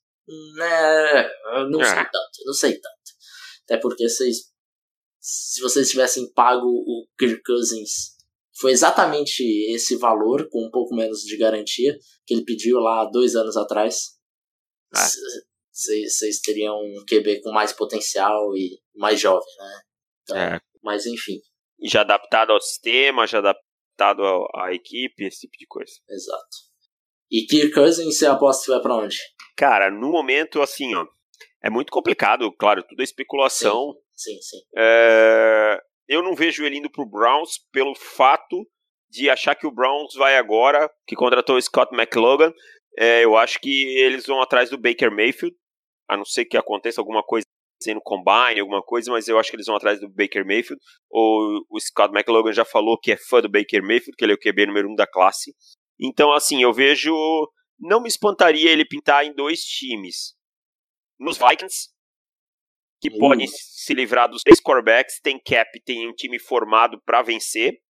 né, 0.57 1.29
não 1.69 1.81
sei 1.81 1.99
ah. 1.99 2.11
tanto, 2.11 2.45
não 2.45 2.55
sei 2.55 2.73
tanto. 2.75 2.97
Até 3.65 3.76
porque 3.79 4.09
vocês, 4.09 4.53
se 5.21 5.61
vocês 5.61 5.91
tivessem 5.91 6.33
pago 6.33 6.67
o 6.67 7.07
Kirk 7.19 7.43
Cousins, 7.43 8.17
foi 8.59 8.71
exatamente 8.71 9.43
esse 9.73 9.97
valor, 9.97 10.49
com 10.49 10.67
um 10.67 10.71
pouco 10.71 10.95
menos 10.95 11.23
de 11.23 11.37
garantia, 11.37 11.99
que 12.25 12.35
ele 12.35 12.45
pediu 12.45 12.79
lá 12.79 13.05
dois 13.05 13.35
anos 13.35 13.57
atrás. 13.57 14.17
Vocês 15.73 16.41
teriam 16.41 16.76
um 16.76 17.05
QB 17.05 17.43
com 17.43 17.53
mais 17.53 17.73
potencial 17.73 18.57
e 18.57 18.81
mais 18.95 19.21
jovem, 19.21 19.55
né? 19.59 19.81
Então, 20.23 20.37
é. 20.37 20.61
Mas 20.83 21.05
enfim. 21.07 21.41
Já 21.83 22.00
adaptado 22.00 22.53
ao 22.53 22.61
sistema, 22.61 23.26
já 23.26 23.38
adaptado 23.38 24.23
à 24.55 24.73
equipe, 24.73 25.25
esse 25.25 25.41
tipo 25.41 25.59
de 25.59 25.67
coisa. 25.67 25.93
Exato. 26.09 26.66
E 27.30 27.47
Kirk 27.47 27.73
Cousins, 27.73 28.18
você 28.18 28.26
aposta 28.26 28.64
que 28.64 28.71
vai 28.71 28.80
para 28.80 28.97
onde? 28.97 29.18
Cara, 29.56 29.90
no 29.90 30.11
momento, 30.11 30.62
assim, 30.62 30.95
ó, 30.95 31.06
é 31.62 31.71
muito 31.71 31.90
complicado, 31.90 32.52
claro, 32.52 32.83
tudo 32.83 33.00
é 33.00 33.04
especulação. 33.04 33.95
Sim, 34.14 34.33
sim. 34.35 34.42
sim. 34.42 34.59
É, 34.76 35.80
eu 36.09 36.23
não 36.23 36.35
vejo 36.35 36.64
ele 36.64 36.78
indo 36.78 36.90
pro 36.90 37.09
Browns 37.09 37.59
pelo 37.73 37.95
fato 37.95 38.66
de 39.11 39.30
achar 39.30 39.54
que 39.54 39.66
o 39.66 39.73
Browns 39.73 40.14
vai 40.14 40.37
agora, 40.37 40.90
que 41.06 41.16
contratou 41.16 41.56
o 41.56 41.62
Scott 41.62 41.95
McLogan, 41.95 42.52
é, 42.99 43.25
eu 43.25 43.37
acho 43.37 43.61
que 43.61 43.99
eles 43.99 44.26
vão 44.26 44.40
atrás 44.40 44.71
do 44.71 44.78
Baker 44.78 45.11
Mayfield, 45.11 45.54
a 46.09 46.16
não 46.16 46.25
ser 46.25 46.45
que 46.45 46.56
aconteça 46.56 47.00
alguma 47.00 47.23
coisa 47.23 47.45
no 47.88 48.00
combine, 48.00 48.61
alguma 48.61 48.83
coisa, 48.83 49.11
mas 49.12 49.28
eu 49.28 49.38
acho 49.38 49.50
que 49.50 49.56
eles 49.56 49.66
vão 49.66 49.76
atrás 49.76 50.00
do 50.00 50.09
Baker 50.09 50.45
Mayfield. 50.47 50.80
O, 51.11 51.62
o 51.71 51.78
Scott 51.78 52.12
McLogan 52.14 52.52
já 52.52 52.64
falou 52.64 52.99
que 52.99 53.12
é 53.12 53.16
fã 53.16 53.40
do 53.40 53.50
Baker 53.50 53.83
Mayfield, 53.83 54.16
que 54.16 54.25
ele 54.25 54.33
é 54.33 54.35
o 54.35 54.38
QB 54.38 54.66
número 54.66 54.90
um 54.90 54.95
da 54.95 55.06
classe. 55.06 55.54
Então, 55.99 56.33
assim, 56.33 56.62
eu 56.62 56.73
vejo. 56.73 57.12
Não 57.79 58.00
me 58.00 58.09
espantaria 58.09 58.71
ele 58.71 58.85
pintar 58.87 59.25
em 59.25 59.35
dois 59.35 59.61
times. 59.61 60.35
Nos 61.19 61.38
Vikings, 61.38 61.91
que 63.00 63.11
uhum. 63.11 63.19
podem 63.19 63.47
se 63.47 63.95
livrar 63.95 64.29
dos 64.29 64.43
três 64.43 64.61
quarterbacks, 64.61 65.21
tem 65.21 65.38
cap, 65.38 65.69
tem 65.85 66.09
um 66.09 66.15
time 66.15 66.38
formado 66.38 67.00
para 67.05 67.23
vencer, 67.23 67.81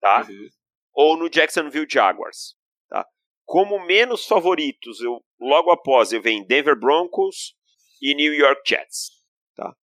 tá? 0.00 0.26
Uhum. 0.28 0.48
Ou 0.94 1.16
no 1.16 1.28
Jacksonville 1.28 1.86
Jaguars, 1.88 2.54
tá? 2.88 3.06
Como 3.44 3.84
menos 3.86 4.26
favoritos, 4.26 5.00
eu 5.00 5.22
logo 5.40 5.70
após 5.70 6.12
eu 6.12 6.22
venho 6.22 6.46
Denver 6.46 6.78
Broncos 6.78 7.54
e 8.00 8.14
New 8.14 8.34
York 8.34 8.62
Jets, 8.66 9.10
tá? 9.54 9.74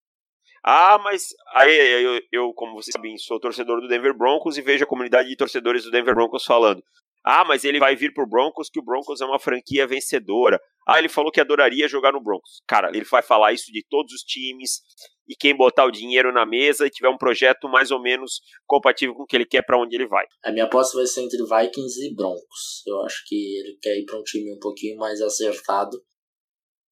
Ah, 0.63 0.98
mas 1.00 1.29
aí 1.53 2.03
eu, 2.03 2.22
eu, 2.32 2.53
como 2.53 2.74
vocês 2.74 2.94
sabem, 2.94 3.18
sou 3.18 3.39
torcedor 3.39 3.82
do 3.82 3.88
Denver 3.88 4.15
Broncos 4.15 4.58
e 4.58 4.62
vejo 4.62 4.84
a 4.84 4.88
comunidade 4.88 5.29
de 5.29 5.36
torcedores 5.36 5.84
do 5.84 5.91
Denver 5.91 6.13
Broncos 6.13 6.44
falando: 6.44 6.84
ah, 7.24 7.44
mas 7.46 7.64
ele 7.64 7.80
vai 7.80 7.96
vir 7.96 8.14
pro 8.14 8.28
Broncos, 8.28 8.70
que 8.70 8.80
o 8.80 8.84
Broncos 8.84 9.22
é 9.22 9.26
uma 9.26 9.40
franquia 9.40 9.86
vencedora. 9.86 10.60
Ah, 10.88 10.98
ele 10.98 11.10
falou 11.10 11.32
que 11.32 11.42
adoraria 11.42 11.88
jogar 11.88 12.14
no 12.14 12.24
Broncos. 12.24 12.62
Cara, 12.68 12.90
ele 12.90 13.06
vai 13.06 13.22
falar 13.22 13.54
isso 13.54 13.72
de 13.72 13.86
todos 13.88 14.14
os 14.14 14.22
times 14.22 14.82
e 15.28 15.36
quem 15.36 15.56
botar 15.56 15.86
o 15.86 15.92
dinheiro 15.92 16.34
na 16.34 16.46
mesa 16.46 16.88
e 16.88 16.90
tiver 16.90 17.10
um 17.10 17.18
projeto 17.18 17.70
mais 17.70 17.92
ou 17.92 18.02
menos 18.02 18.42
compatível 18.66 19.14
com 19.14 19.24
o 19.24 19.26
que 19.26 19.36
ele 19.36 19.46
quer 19.46 19.64
para 19.64 19.80
onde 19.80 19.96
ele 19.96 20.08
vai. 20.08 20.26
A 20.44 20.52
minha 20.52 20.66
aposta 20.66 20.98
vai 20.98 21.06
ser 21.06 21.22
entre 21.22 21.38
Vikings 21.44 22.04
e 22.04 22.16
Broncos. 22.16 22.84
Eu 22.88 23.02
acho 23.04 23.24
que 23.28 23.36
ele 23.60 23.78
quer 23.82 23.96
ir 24.00 24.06
para 24.06 24.18
um 24.18 24.24
time 24.24 24.52
um 24.52 24.60
pouquinho 24.60 24.98
mais 24.98 25.22
acertado. 25.22 26.02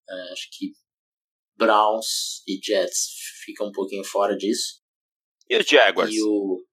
É, 0.07 0.33
acho 0.33 0.47
que 0.51 0.73
Browns 1.57 2.43
e 2.47 2.59
Jets 2.63 3.07
ficam 3.43 3.67
um 3.67 3.71
pouquinho 3.71 4.03
fora 4.03 4.37
disso. 4.37 4.81
E 5.49 5.57
os 5.57 5.65
Jaguars? 5.65 6.13
E 6.13 6.21
o 6.21 6.66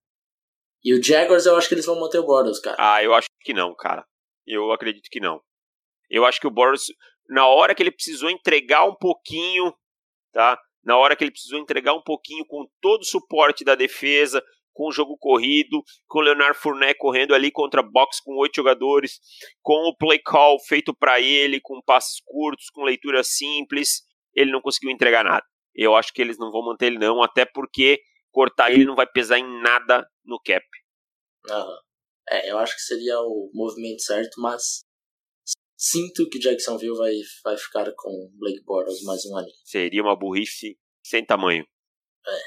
E 0.84 0.92
o 0.92 1.02
Jaguars, 1.02 1.46
eu 1.46 1.56
acho 1.56 1.66
que 1.66 1.74
eles 1.74 1.86
vão 1.86 1.98
manter 1.98 2.18
o 2.18 2.26
Bortles, 2.26 2.60
cara. 2.60 2.76
Ah, 2.78 3.02
eu 3.02 3.14
acho 3.14 3.28
que 3.40 3.54
não, 3.54 3.74
cara. 3.74 4.04
Eu 4.46 4.70
acredito 4.70 5.08
que 5.10 5.18
não. 5.18 5.40
Eu 6.10 6.26
acho 6.26 6.38
que 6.38 6.46
o 6.46 6.50
Bortles, 6.50 6.92
na 7.28 7.46
hora 7.46 7.74
que 7.74 7.82
ele 7.82 7.90
precisou 7.90 8.28
entregar 8.28 8.84
um 8.84 8.94
pouquinho, 8.94 9.74
tá? 10.32 10.58
Na 10.84 10.98
hora 10.98 11.16
que 11.16 11.24
ele 11.24 11.30
precisou 11.30 11.58
entregar 11.58 11.94
um 11.94 12.02
pouquinho 12.02 12.44
com 12.46 12.68
todo 12.82 13.00
o 13.00 13.06
suporte 13.06 13.64
da 13.64 13.74
defesa, 13.74 14.44
com 14.74 14.88
o 14.88 14.92
jogo 14.92 15.16
corrido, 15.16 15.82
com 16.06 16.18
o 16.18 16.22
Leonard 16.22 16.58
Fournette 16.58 16.98
correndo 16.98 17.34
ali 17.34 17.50
contra 17.50 17.82
box 17.82 18.20
com 18.22 18.36
oito 18.36 18.56
jogadores, 18.56 19.20
com 19.62 19.88
o 19.88 19.96
play 19.96 20.18
call 20.18 20.58
feito 20.60 20.92
para 20.94 21.20
ele, 21.20 21.60
com 21.60 21.80
passes 21.80 22.20
curtos, 22.26 22.68
com 22.68 22.82
leitura 22.82 23.22
simples, 23.24 24.02
ele 24.34 24.50
não 24.50 24.60
conseguiu 24.60 24.90
entregar 24.90 25.24
nada. 25.24 25.44
Eu 25.74 25.96
acho 25.96 26.12
que 26.12 26.20
eles 26.20 26.38
não 26.38 26.52
vão 26.52 26.64
manter 26.64 26.86
ele 26.86 26.98
não, 26.98 27.22
até 27.22 27.44
porque 27.46 28.00
cortar 28.34 28.72
ele 28.72 28.84
não 28.84 28.96
vai 28.96 29.06
pesar 29.06 29.38
em 29.38 29.62
nada 29.62 30.06
no 30.24 30.38
cap. 30.40 30.66
Uhum. 31.48 31.76
É, 32.28 32.50
eu 32.50 32.58
acho 32.58 32.74
que 32.74 32.82
seria 32.82 33.20
o 33.20 33.50
movimento 33.54 34.02
certo, 34.02 34.40
mas 34.40 34.82
sinto 35.76 36.28
que 36.28 36.38
Jacksonville 36.38 36.96
vai, 36.96 37.12
vai 37.44 37.56
ficar 37.56 37.92
com 37.96 38.30
Blake 38.34 38.64
Bortles 38.64 39.02
mais 39.02 39.24
um 39.26 39.36
ano. 39.36 39.48
Seria 39.64 40.02
uma 40.02 40.18
burrice 40.18 40.78
sem 41.04 41.24
tamanho. 41.24 41.64
É. 42.26 42.40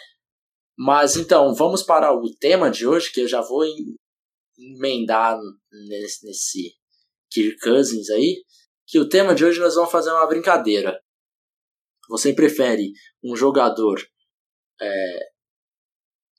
Mas 0.77 1.15
então, 1.15 1.53
vamos 1.55 1.83
para 1.83 2.11
o 2.13 2.35
tema 2.35 2.69
de 2.69 2.85
hoje, 2.85 3.11
que 3.11 3.21
eu 3.21 3.27
já 3.27 3.41
vou 3.41 3.63
emendar 4.57 5.39
nesse, 5.71 6.25
nesse 6.25 6.75
Kirk 7.31 7.59
Cousins 7.59 8.09
aí. 8.09 8.43
Que 8.85 8.99
o 8.99 9.09
tema 9.09 9.35
de 9.35 9.43
hoje 9.45 9.59
nós 9.59 9.75
vamos 9.75 9.91
fazer 9.91 10.11
uma 10.11 10.27
brincadeira. 10.27 10.99
Você 12.09 12.33
prefere 12.33 12.93
um 13.23 13.35
jogador 13.35 13.99
é, 14.81 15.29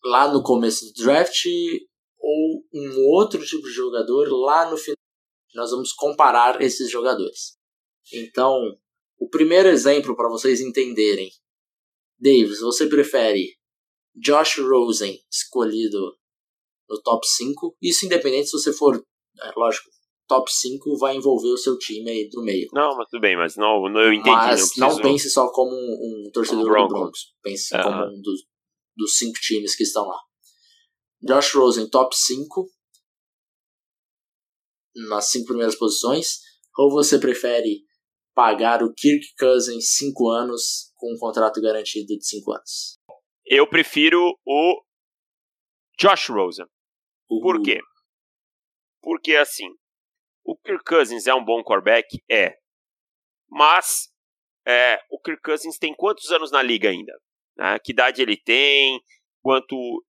lá 0.04 0.32
no 0.32 0.42
começo 0.42 0.86
do 0.86 1.04
draft 1.04 1.44
ou 2.18 2.64
um 2.74 3.06
outro 3.10 3.44
tipo 3.44 3.62
de 3.62 3.72
jogador 3.72 4.28
lá 4.30 4.70
no 4.70 4.76
final? 4.76 4.96
Nós 5.54 5.70
vamos 5.70 5.92
comparar 5.92 6.60
esses 6.60 6.90
jogadores. 6.90 7.56
Então, 8.12 8.76
o 9.18 9.28
primeiro 9.28 9.68
exemplo 9.68 10.16
para 10.16 10.28
vocês 10.28 10.60
entenderem. 10.60 11.30
Davis, 12.18 12.60
você 12.60 12.86
prefere 12.86 13.56
Josh 14.14 14.58
Rosen 14.58 15.18
escolhido 15.30 16.16
no 16.88 17.00
top 17.02 17.26
5? 17.26 17.76
Isso 17.80 18.06
independente 18.06 18.48
se 18.48 18.58
você 18.58 18.72
for, 18.72 18.96
é, 18.96 19.52
lógico, 19.56 19.88
top 20.26 20.52
5 20.52 20.98
vai 20.98 21.16
envolver 21.16 21.48
o 21.48 21.56
seu 21.56 21.78
time 21.78 22.10
aí 22.10 22.28
do 22.28 22.42
meio. 22.42 22.68
Não, 22.72 22.96
mas 22.96 23.08
tudo 23.08 23.20
bem, 23.20 23.36
mas 23.36 23.56
não, 23.56 23.88
não 23.88 24.00
eu 24.00 24.12
entendi. 24.12 24.30
Mas 24.30 24.76
não, 24.76 24.88
não 24.88 25.00
pense 25.00 25.30
só 25.30 25.50
como 25.50 25.70
um, 25.70 26.26
um 26.26 26.30
torcedor 26.32 26.60
um 26.60 26.64
do 26.64 26.88
Broncos. 26.88 27.34
Pense 27.42 27.74
uh 27.74 27.78
-huh. 27.78 27.82
como 27.84 28.16
um 28.16 28.20
dos, 28.20 28.40
dos 28.98 29.16
cinco 29.16 29.38
times 29.40 29.74
que 29.76 29.84
estão 29.84 30.04
lá. 30.04 30.20
Josh 31.22 31.54
Rosen, 31.54 31.88
top 31.88 32.14
5. 32.14 32.68
Nas 35.08 35.30
cinco 35.30 35.46
primeiras 35.46 35.76
posições. 35.76 36.40
Ou 36.76 36.90
você 36.90 37.18
prefere 37.18 37.84
pagar 38.34 38.82
o 38.82 38.92
Kirk 38.92 39.34
Cousins 39.38 39.96
5 39.96 40.28
anos 40.28 40.92
com 40.94 41.12
um 41.12 41.18
contrato 41.18 41.60
garantido 41.60 42.06
de 42.06 42.24
5 42.24 42.52
anos? 42.52 42.98
Eu 43.46 43.68
prefiro 43.68 44.38
o 44.44 44.84
Josh 45.98 46.28
Rosen. 46.28 46.66
Uhum. 47.30 47.40
Por 47.40 47.62
quê? 47.62 47.80
Porque 49.00 49.34
assim, 49.34 49.68
o 50.44 50.56
Kirk 50.56 50.84
Cousins 50.84 51.26
é 51.26 51.34
um 51.34 51.44
bom 51.44 51.62
quarterback? 51.62 52.06
É. 52.30 52.56
Mas 53.48 54.08
é, 54.66 55.00
o 55.10 55.20
Kirk 55.20 55.42
Cousins 55.42 55.78
tem 55.78 55.94
quantos 55.94 56.30
anos 56.30 56.50
na 56.50 56.62
liga 56.62 56.90
ainda? 56.90 57.12
Né? 57.58 57.78
Que 57.82 57.92
idade 57.92 58.22
ele 58.22 58.36
tem? 58.36 59.00
Quanto, 59.42 60.04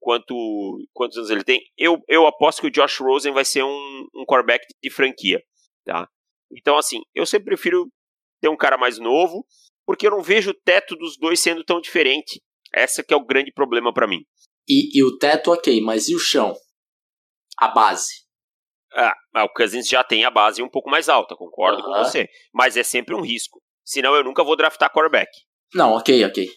quanto, 0.00 0.78
quantos 0.92 1.18
anos 1.18 1.30
ele 1.30 1.44
tem? 1.44 1.60
Eu, 1.76 2.02
eu 2.08 2.26
aposto 2.26 2.60
que 2.60 2.68
o 2.68 2.70
Josh 2.70 2.98
Rosen 2.98 3.32
vai 3.32 3.44
ser 3.44 3.62
um, 3.62 4.06
um 4.14 4.24
quarterback 4.24 4.64
de 4.82 4.90
franquia. 4.90 5.42
Tá? 5.84 6.08
Então, 6.52 6.76
assim, 6.76 7.00
eu 7.14 7.26
sempre 7.26 7.46
prefiro 7.46 7.90
ter 8.40 8.48
um 8.48 8.56
cara 8.56 8.78
mais 8.78 8.98
novo, 8.98 9.44
porque 9.84 10.06
eu 10.06 10.10
não 10.10 10.22
vejo 10.22 10.50
o 10.50 10.60
teto 10.64 10.96
dos 10.96 11.16
dois 11.18 11.40
sendo 11.40 11.64
tão 11.64 11.80
diferente. 11.80 12.42
Essa 12.72 13.02
que 13.02 13.14
é 13.14 13.16
o 13.16 13.24
grande 13.24 13.52
problema 13.52 13.92
para 13.92 14.06
mim. 14.06 14.24
E, 14.68 14.98
e, 14.98 15.04
o 15.04 15.16
teto, 15.16 15.52
ok, 15.52 15.80
mas 15.80 16.08
e 16.08 16.14
o 16.14 16.18
chão? 16.18 16.54
A 17.58 17.68
base? 17.68 18.26
Ah, 18.92 19.14
o 19.44 19.48
Cousins 19.50 19.88
já 19.88 20.02
tem 20.02 20.24
a 20.24 20.30
base 20.30 20.62
um 20.62 20.68
pouco 20.68 20.90
mais 20.90 21.08
alta, 21.08 21.36
concordo 21.36 21.82
com 21.82 21.90
você. 21.90 22.28
Mas 22.52 22.76
é 22.76 22.82
sempre 22.82 23.14
um 23.14 23.20
risco. 23.20 23.62
Senão 23.84 24.14
eu 24.14 24.24
nunca 24.24 24.42
vou 24.42 24.56
draftar 24.56 24.92
quarterback. 24.92 25.30
Não, 25.74 25.92
ok, 25.92 26.24
ok. 26.24 26.48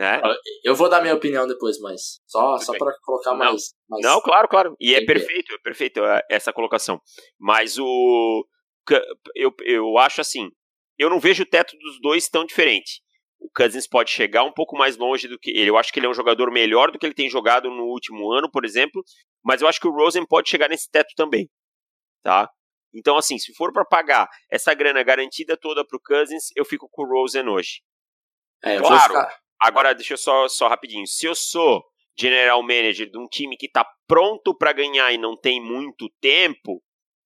Né? 0.00 0.20
Eu 0.64 0.74
vou 0.74 0.88
dar 0.88 1.02
minha 1.02 1.14
opinião 1.14 1.46
depois, 1.46 1.78
mas 1.78 2.20
só, 2.26 2.56
só 2.56 2.72
para 2.72 2.90
colocar 3.02 3.34
mais, 3.34 3.50
não. 3.88 3.98
mais. 3.98 4.06
Não, 4.06 4.20
claro, 4.22 4.48
claro. 4.48 4.74
E 4.80 4.94
é 4.94 5.04
perfeito, 5.04 5.52
é 5.52 5.58
perfeito 5.58 6.02
é, 6.02 6.22
essa 6.30 6.52
colocação. 6.52 6.98
Mas 7.38 7.78
o. 7.78 8.46
Eu, 9.34 9.54
eu 9.64 9.98
acho 9.98 10.22
assim. 10.22 10.48
Eu 10.98 11.10
não 11.10 11.20
vejo 11.20 11.42
o 11.42 11.46
teto 11.46 11.76
dos 11.78 12.00
dois 12.00 12.28
tão 12.28 12.46
diferente. 12.46 13.02
O 13.38 13.50
Cousins 13.54 13.86
pode 13.86 14.10
chegar 14.10 14.42
um 14.42 14.52
pouco 14.52 14.76
mais 14.76 14.96
longe 14.96 15.28
do 15.28 15.38
que 15.38 15.50
ele. 15.50 15.68
Eu 15.68 15.76
acho 15.76 15.92
que 15.92 15.98
ele 15.98 16.06
é 16.06 16.10
um 16.10 16.14
jogador 16.14 16.50
melhor 16.50 16.90
do 16.90 16.98
que 16.98 17.04
ele 17.04 17.14
tem 17.14 17.28
jogado 17.28 17.70
no 17.70 17.84
último 17.84 18.32
ano, 18.32 18.50
por 18.50 18.64
exemplo. 18.64 19.02
Mas 19.44 19.60
eu 19.60 19.68
acho 19.68 19.80
que 19.80 19.88
o 19.88 19.92
Rosen 19.92 20.26
pode 20.26 20.48
chegar 20.48 20.68
nesse 20.68 20.90
teto 20.90 21.14
também 21.14 21.48
tá? 22.22 22.50
Então, 22.92 23.16
assim, 23.16 23.38
se 23.38 23.54
for 23.54 23.72
para 23.72 23.84
pagar 23.84 24.28
essa 24.50 24.74
grana 24.74 25.02
garantida 25.02 25.56
toda 25.56 25.86
pro 25.86 26.00
Cousins, 26.00 26.48
eu 26.56 26.64
fico 26.64 26.88
com 26.90 27.02
o 27.02 27.06
Rosen 27.06 27.48
hoje. 27.48 27.82
É, 28.62 28.78
claro. 28.78 29.14
Ficar... 29.14 29.40
Agora, 29.60 29.94
deixa 29.94 30.14
eu 30.14 30.18
só, 30.18 30.48
só 30.48 30.68
rapidinho. 30.68 31.06
Se 31.06 31.26
eu 31.26 31.34
sou 31.34 31.84
general 32.18 32.62
manager 32.62 33.10
de 33.10 33.18
um 33.18 33.26
time 33.26 33.56
que 33.56 33.66
está 33.66 33.84
pronto 34.06 34.56
para 34.56 34.72
ganhar 34.72 35.12
e 35.12 35.18
não 35.18 35.36
tem 35.36 35.62
muito 35.62 36.08
tempo, 36.20 36.82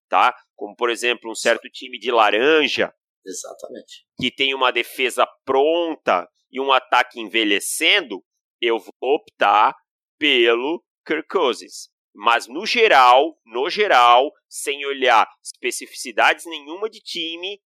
tá? 0.08 0.34
Como, 0.54 0.74
por 0.76 0.90
exemplo, 0.90 1.30
um 1.30 1.34
certo 1.34 1.68
time 1.68 1.98
de 1.98 2.10
laranja. 2.10 2.94
Exatamente. 3.26 4.06
Que 4.18 4.30
tem 4.30 4.54
uma 4.54 4.70
defesa 4.70 5.26
pronta 5.44 6.28
e 6.50 6.60
um 6.60 6.72
ataque 6.72 7.20
envelhecendo, 7.20 8.22
eu 8.60 8.78
vou 8.78 8.92
optar 9.14 9.74
pelo 10.18 10.84
Kirk 11.06 11.26
Cousins. 11.28 11.88
Mas 12.14 12.46
no 12.46 12.64
geral, 12.64 13.36
no 13.44 13.68
geral, 13.68 14.30
sem 14.48 14.86
olhar 14.86 15.26
especificidades 15.42 16.44
nenhuma 16.46 16.88
de 16.88 17.00
time, 17.00 17.60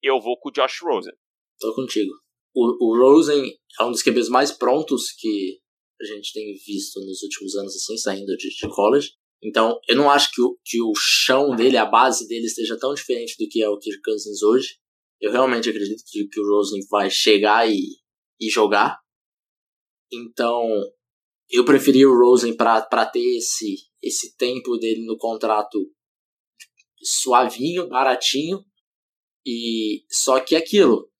eu 0.00 0.20
vou 0.20 0.38
com 0.38 0.48
o 0.48 0.52
Josh 0.52 0.80
Rosen. 0.80 1.14
Tô 1.58 1.74
contigo. 1.74 2.12
O, 2.60 2.76
o 2.78 2.98
Rosen 2.98 3.56
é 3.80 3.84
um 3.84 3.90
dos 3.90 4.02
QBs 4.02 4.28
mais 4.28 4.52
prontos 4.52 5.12
que 5.12 5.58
a 5.98 6.04
gente 6.04 6.30
tem 6.34 6.54
visto 6.66 7.00
nos 7.00 7.22
últimos 7.22 7.54
anos, 7.54 7.74
assim, 7.74 7.96
saindo 7.96 8.36
de, 8.36 8.50
de 8.50 8.68
college. 8.68 9.12
Então, 9.42 9.80
eu 9.88 9.96
não 9.96 10.10
acho 10.10 10.30
que 10.30 10.42
o, 10.42 10.58
que 10.62 10.82
o 10.82 10.92
chão 10.94 11.56
dele, 11.56 11.78
a 11.78 11.86
base 11.86 12.28
dele, 12.28 12.44
esteja 12.44 12.78
tão 12.78 12.92
diferente 12.92 13.34
do 13.38 13.48
que 13.48 13.62
é 13.62 13.68
o 13.68 13.78
Kirk 13.78 14.02
Cousins 14.02 14.42
hoje. 14.42 14.76
Eu 15.18 15.32
realmente 15.32 15.70
acredito 15.70 16.02
que, 16.06 16.26
que 16.28 16.40
o 16.40 16.46
Rosen 16.46 16.80
vai 16.90 17.08
chegar 17.10 17.66
e, 17.70 17.80
e 18.38 18.50
jogar. 18.50 18.98
Então, 20.12 20.68
eu 21.50 21.64
preferi 21.64 22.04
o 22.04 22.14
Rosen 22.14 22.54
para 22.54 23.06
ter 23.06 23.38
esse, 23.38 23.76
esse 24.02 24.36
tempo 24.36 24.76
dele 24.76 25.06
no 25.06 25.16
contrato 25.16 25.78
suavinho, 27.02 27.88
baratinho. 27.88 28.62
E 29.46 30.04
só 30.10 30.38
que 30.40 30.54
aquilo, 30.54 31.10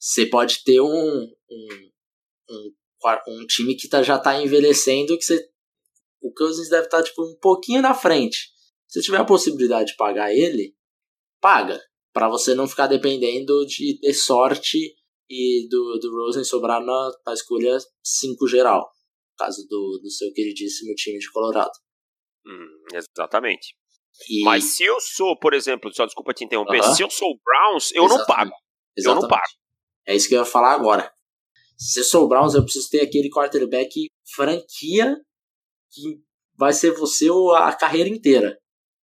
você 0.00 0.26
pode 0.26 0.64
ter 0.64 0.80
um, 0.80 0.86
um, 0.88 1.90
um, 2.50 2.72
um 3.28 3.46
time 3.46 3.76
que 3.76 3.88
tá, 3.88 4.02
já 4.02 4.16
está 4.16 4.40
envelhecendo 4.40 5.16
que 5.18 5.24
você, 5.24 5.48
o 6.22 6.32
Cousins 6.32 6.68
deve 6.68 6.86
estar 6.86 6.98
tá, 6.98 7.04
tipo 7.04 7.22
um 7.22 7.36
pouquinho 7.40 7.82
na 7.82 7.94
frente. 7.94 8.50
Se 8.88 9.00
tiver 9.02 9.18
a 9.18 9.24
possibilidade 9.24 9.90
de 9.90 9.96
pagar 9.96 10.32
ele, 10.32 10.74
paga, 11.40 11.80
para 12.12 12.28
você 12.28 12.54
não 12.54 12.66
ficar 12.66 12.86
dependendo 12.86 13.64
de 13.66 13.98
ter 14.00 14.14
sorte 14.14 14.78
e 15.28 15.68
do, 15.68 15.98
do 16.00 16.10
Rosen 16.16 16.42
sobrar 16.42 16.84
na, 16.84 17.10
na 17.26 17.32
escolha 17.32 17.78
5 18.02 18.48
geral 18.48 18.90
caso 19.40 19.66
do, 19.68 19.98
do 20.02 20.10
seu 20.10 20.30
queridíssimo 20.34 20.94
time 20.94 21.18
de 21.18 21.30
Colorado. 21.32 21.72
Hum, 22.46 22.84
exatamente. 22.92 23.74
E... 24.28 24.44
Mas 24.44 24.64
se 24.76 24.84
eu 24.84 25.00
sou, 25.00 25.38
por 25.38 25.54
exemplo, 25.54 25.90
só 25.94 26.04
desculpa 26.04 26.34
te 26.34 26.44
interromper, 26.44 26.80
uh 26.80 26.84
-huh. 26.84 26.94
se 26.94 27.02
eu 27.02 27.10
sou 27.10 27.28
o 27.30 27.38
Browns, 27.42 27.90
eu 27.92 28.04
Exatamente. 28.04 28.18
não 28.18 28.26
pago. 28.26 28.52
Exatamente. 28.96 29.22
Eu 29.22 29.22
não 29.22 29.28
pago. 29.28 29.59
É 30.06 30.14
isso 30.14 30.28
que 30.28 30.34
eu 30.34 30.40
ia 30.40 30.44
falar 30.44 30.72
agora. 30.72 31.12
Se 31.76 32.00
eu 32.00 32.04
sou 32.04 32.24
o 32.24 32.28
Browns, 32.28 32.54
eu 32.54 32.62
preciso 32.62 32.90
ter 32.90 33.00
aquele 33.00 33.30
quarterback 33.30 34.08
franquia 34.34 35.16
que 35.90 36.20
vai 36.56 36.72
ser 36.72 36.92
você 36.92 37.28
a 37.56 37.74
carreira 37.74 38.08
inteira. 38.08 38.58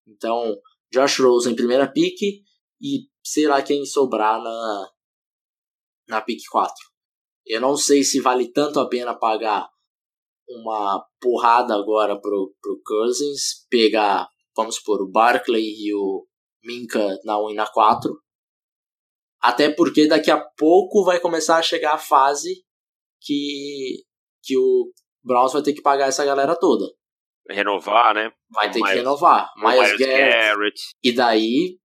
Então, 0.06 0.54
Josh 0.92 1.18
Rose 1.20 1.50
em 1.50 1.56
primeira 1.56 1.90
pick 1.90 2.20
e 2.80 3.09
sei 3.24 3.46
lá 3.46 3.62
quem 3.62 3.85
sobrar 3.85 4.40
na, 4.42 4.90
na 6.09 6.20
pick 6.20 6.40
4. 6.50 6.74
Eu 7.46 7.61
não 7.61 7.76
sei 7.76 8.04
se 8.04 8.20
vale 8.20 8.52
tanto 8.52 8.78
a 8.78 8.88
pena 8.88 9.18
pagar 9.18 9.68
uma 10.48 11.04
porrada 11.20 11.74
agora 11.74 12.20
pro, 12.20 12.54
pro 12.61 12.80
Cousins, 12.85 13.66
pegar, 13.68 14.28
vamos 14.54 14.76
supor, 14.76 15.00
o 15.02 15.11
Barkley 15.11 15.64
e 15.64 15.94
o 15.94 16.26
Minka 16.62 17.18
na 17.24 17.40
1 17.40 17.50
e 17.50 17.54
na 17.54 17.66
4. 17.66 18.12
Até 19.46 19.70
porque 19.70 20.09
daqui 20.09 20.28
a 20.28 20.40
pouco 20.40 21.04
vai 21.04 21.20
começar 21.20 21.56
a 21.56 21.62
chegar 21.62 21.94
a 21.94 21.98
fase 21.98 22.64
que, 23.20 24.02
que 24.42 24.59
o 24.59 24.90
Browns 25.22 25.52
vai 25.52 25.62
ter 25.62 25.72
que 25.72 25.80
pagar 25.80 26.09
essa 26.09 26.24
galera 26.24 26.56
toda. 26.56 26.85
renovar, 27.48 28.12
né? 28.12 28.32
Vai 28.50 28.72
ter 28.72 28.80
Miles, 28.80 28.90
que 28.90 28.98
renovar. 28.98 29.48
Miles, 29.56 29.82
Miles 29.82 29.98
Garrett. 30.00 30.37
Garrett. 30.37 30.80
E 31.00 31.12
daí, 31.12 31.78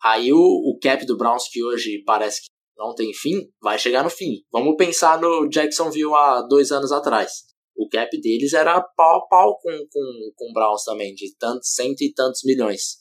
aí 0.00 0.32
o, 0.32 0.38
o 0.38 0.78
cap 0.80 1.04
do 1.06 1.16
Browns, 1.16 1.48
que 1.48 1.60
hoje 1.60 2.04
parece 2.06 2.42
que 2.42 2.46
não 2.76 2.94
tem 2.94 3.12
fim, 3.12 3.50
vai 3.60 3.80
chegar 3.80 4.04
no 4.04 4.10
fim. 4.10 4.44
Vamos 4.52 4.76
pensar 4.76 5.20
no 5.20 5.48
Jacksonville 5.48 6.14
há 6.14 6.42
dois 6.42 6.70
anos 6.70 6.92
atrás. 6.92 7.32
O 7.76 7.88
cap 7.88 8.16
deles 8.20 8.52
era 8.52 8.80
pau 8.96 9.16
a 9.16 9.26
pau 9.26 9.58
com, 9.58 9.72
com, 9.90 10.32
com 10.36 10.50
o 10.50 10.52
Browns 10.52 10.84
também, 10.84 11.12
de 11.16 11.36
tantos, 11.36 11.74
cento 11.74 12.00
e 12.00 12.14
tantos 12.14 12.42
milhões. 12.44 12.96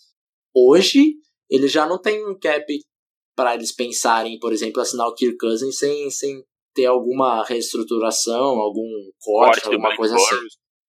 Hoje, 0.55 1.17
ele 1.47 1.67
já 1.67 1.85
não 1.85 2.01
tem 2.01 2.27
um 2.27 2.35
cap 2.39 2.65
para 3.37 3.53
eles 3.53 3.71
pensarem, 3.71 4.39
por 4.39 4.51
exemplo, 4.51 4.81
assinar 4.81 5.07
o 5.07 5.13
Kirk 5.13 5.37
Cousins 5.37 5.77
sem, 5.77 6.09
sem 6.09 6.43
ter 6.73 6.87
alguma 6.87 7.45
reestruturação, 7.45 8.57
algum 8.59 8.89
corte, 9.19 9.61
corte 9.61 9.65
alguma 9.67 9.95
coisa 9.95 10.15
assim. 10.15 10.35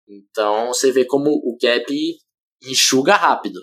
Então 0.09 0.69
você 0.69 0.91
vê 0.91 1.05
como 1.05 1.29
o 1.31 1.59
cap 1.61 1.95
enxuga 2.65 3.15
rápido. 3.17 3.61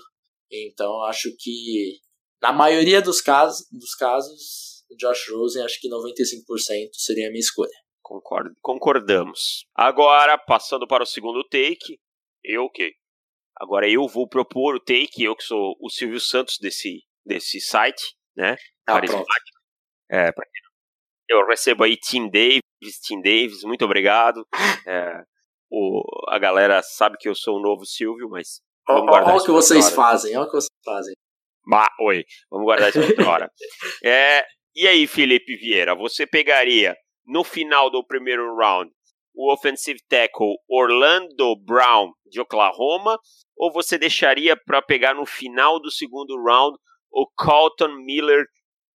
Então 0.51 1.03
acho 1.05 1.35
que 1.39 1.97
na 2.39 2.53
maioria 2.53 3.01
dos 3.01 3.21
casos, 3.21 3.65
dos 3.71 3.95
casos, 3.95 4.85
Josh 4.99 5.31
Rosen 5.31 5.63
acho 5.63 5.81
que 5.81 5.89
95% 5.89 6.89
seria 6.93 7.27
a 7.27 7.31
minha 7.31 7.39
escolha. 7.39 7.73
Concordo, 8.03 8.51
concordamos. 8.61 9.65
Agora, 9.73 10.37
passando 10.37 10.85
para 10.85 11.01
o 11.01 11.07
segundo 11.07 11.43
take, 11.45 11.99
eu 12.43 12.69
que 12.69 12.91
agora 13.55 13.89
eu 13.89 14.07
vou 14.07 14.29
propor 14.29 14.75
o 14.75 14.79
take, 14.79 15.23
eu 15.23 15.35
que 15.35 15.43
sou 15.43 15.75
o 15.81 15.89
Silvio 15.89 16.19
Santos 16.19 16.59
desse 16.61 17.01
desse 17.25 17.59
site, 17.59 18.14
né? 18.35 18.55
Ah, 18.87 18.93
Carismático. 18.93 19.59
É, 20.11 20.31
eu 21.29 21.45
recebo 21.47 21.83
aí 21.83 21.97
Tim 21.97 22.29
Davis, 22.29 22.99
Tim 23.03 23.21
Davis, 23.21 23.63
muito 23.63 23.83
obrigado. 23.85 24.45
É, 24.87 25.23
o, 25.71 26.03
a 26.29 26.37
galera 26.37 26.81
sabe 26.83 27.17
que 27.17 27.27
eu 27.27 27.35
sou 27.35 27.57
o 27.57 27.61
novo 27.61 27.85
Silvio, 27.85 28.29
mas. 28.29 28.61
Olha 28.87 29.35
o 29.35 29.43
que 29.43 29.51
vocês 29.51 29.85
hora. 29.85 29.95
fazem, 29.95 30.37
olha 30.37 30.45
o 30.45 30.49
que 30.49 30.55
vocês 30.57 30.69
fazem. 30.83 31.15
Bah, 31.67 31.89
oi, 32.01 32.23
vamos 32.51 32.65
guardar 32.65 32.89
isso 32.89 33.01
outra 33.01 33.29
hora. 33.29 33.51
É, 34.03 34.45
e 34.75 34.87
aí, 34.87 35.07
Felipe 35.07 35.55
Vieira, 35.55 35.95
você 35.95 36.27
pegaria 36.27 36.95
no 37.25 37.43
final 37.43 37.89
do 37.89 38.05
primeiro 38.05 38.55
round 38.55 38.91
o 39.33 39.51
offensive 39.51 39.99
tackle 40.07 40.55
Orlando 40.69 41.55
Brown 41.65 42.11
de 42.25 42.39
Oklahoma 42.39 43.17
ou 43.57 43.71
você 43.71 43.97
deixaria 43.97 44.55
para 44.55 44.81
pegar 44.81 45.13
no 45.13 45.25
final 45.25 45.79
do 45.79 45.91
segundo 45.91 46.35
round 46.43 46.77
o 47.15 47.25
Colton 47.37 48.03
Miller 48.03 48.45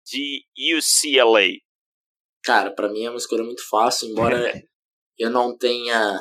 de 0.05 0.43
UCLA? 0.75 1.57
Cara, 2.43 2.71
para 2.71 2.89
mim 2.89 3.05
é 3.05 3.09
uma 3.09 3.17
escolha 3.17 3.43
muito 3.43 3.67
fácil, 3.67 4.09
embora 4.09 4.37
eu 5.17 5.29
não 5.29 5.57
tenha 5.57 6.19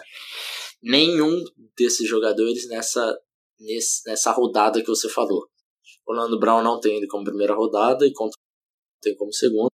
nenhum 0.80 1.42
desses 1.76 2.08
jogadores 2.08 2.68
nessa, 2.68 3.18
nessa 4.06 4.30
rodada 4.30 4.80
que 4.80 4.86
você 4.86 5.08
falou. 5.08 5.48
Orlando 6.06 6.38
Brown 6.38 6.62
não 6.62 6.80
tem 6.80 6.96
ele 6.96 7.08
como 7.08 7.24
primeira 7.24 7.54
rodada 7.54 8.06
e 8.06 8.12
contra 8.12 8.38
tem 9.02 9.16
como 9.16 9.32
segunda. 9.32 9.70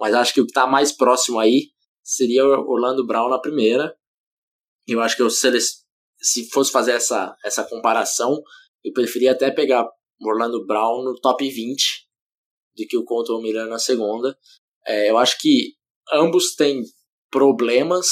Mas 0.00 0.14
acho 0.14 0.34
que 0.34 0.40
o 0.40 0.44
que 0.44 0.50
está 0.50 0.66
mais 0.66 0.92
próximo 0.92 1.38
aí 1.38 1.70
seria 2.02 2.44
Orlando 2.44 3.06
Brown 3.06 3.28
na 3.28 3.40
primeira. 3.40 3.96
Eu 4.86 5.00
acho 5.00 5.16
que 5.16 5.22
eu, 5.22 5.30
se, 5.30 5.48
se 6.20 6.50
fosse 6.50 6.70
fazer 6.70 6.92
essa, 6.92 7.34
essa 7.44 7.64
comparação, 7.64 8.42
eu 8.82 8.92
preferia 8.92 9.32
até 9.32 9.50
pegar 9.50 9.88
Orlando 10.20 10.64
Brown 10.66 11.04
no 11.04 11.14
top 11.20 11.48
20 11.48 12.08
do 12.76 12.86
que 12.86 12.96
o 12.96 13.04
Colton 13.04 13.40
Miller 13.40 13.66
na 13.66 13.78
segunda. 13.78 14.36
É, 14.86 15.10
eu 15.10 15.18
acho 15.18 15.38
que 15.40 15.74
ambos 16.12 16.54
têm 16.54 16.82
problemas 17.30 18.06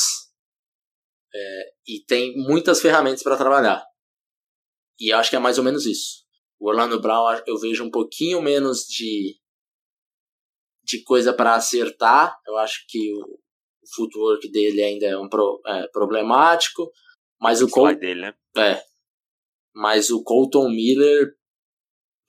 é, 1.34 1.72
e 1.86 2.04
têm 2.04 2.36
muitas 2.36 2.80
ferramentas 2.80 3.22
para 3.22 3.36
trabalhar. 3.36 3.84
E 4.98 5.12
eu 5.12 5.18
acho 5.18 5.30
que 5.30 5.36
é 5.36 5.40
mais 5.40 5.58
ou 5.58 5.64
menos 5.64 5.86
isso. 5.86 6.22
O 6.60 6.68
Orlando 6.68 7.00
Brown 7.00 7.40
eu 7.46 7.58
vejo 7.58 7.84
um 7.84 7.90
pouquinho 7.90 8.40
menos 8.40 8.80
de, 8.86 9.36
de 10.84 11.02
coisa 11.02 11.32
para 11.32 11.54
acertar. 11.54 12.38
Eu 12.46 12.56
acho 12.58 12.84
que 12.88 13.12
o, 13.12 13.18
o 13.18 13.94
footwork 13.94 14.50
dele 14.50 14.82
ainda 14.82 15.06
é 15.06 15.18
um 15.18 15.28
pro, 15.28 15.60
é, 15.66 15.88
problemático. 15.88 16.90
Mas 17.40 17.60
o, 17.60 17.68
Col 17.68 17.94
dele, 17.96 18.20
né? 18.20 18.34
é, 18.56 18.80
mas 19.74 20.10
o 20.10 20.22
Colton 20.22 20.68
Miller, 20.68 21.34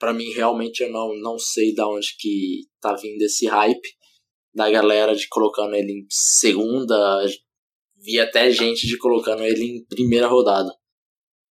para 0.04 0.12
mim 0.12 0.30
realmente 0.34 0.82
eu 0.82 0.90
não, 0.90 1.14
não 1.14 1.38
sei 1.38 1.72
de 1.72 1.80
onde 1.80 2.14
que 2.18 2.64
tá 2.78 2.94
vindo 2.94 3.22
esse 3.22 3.46
hype 3.46 3.88
da 4.54 4.68
galera 4.70 5.16
de 5.16 5.26
colocando 5.28 5.74
ele 5.74 5.92
em 5.92 6.06
segunda, 6.10 7.24
vi 8.04 8.20
até 8.20 8.50
gente 8.50 8.86
de 8.86 8.98
colocando 8.98 9.42
ele 9.42 9.64
em 9.64 9.84
primeira 9.86 10.26
rodada. 10.26 10.68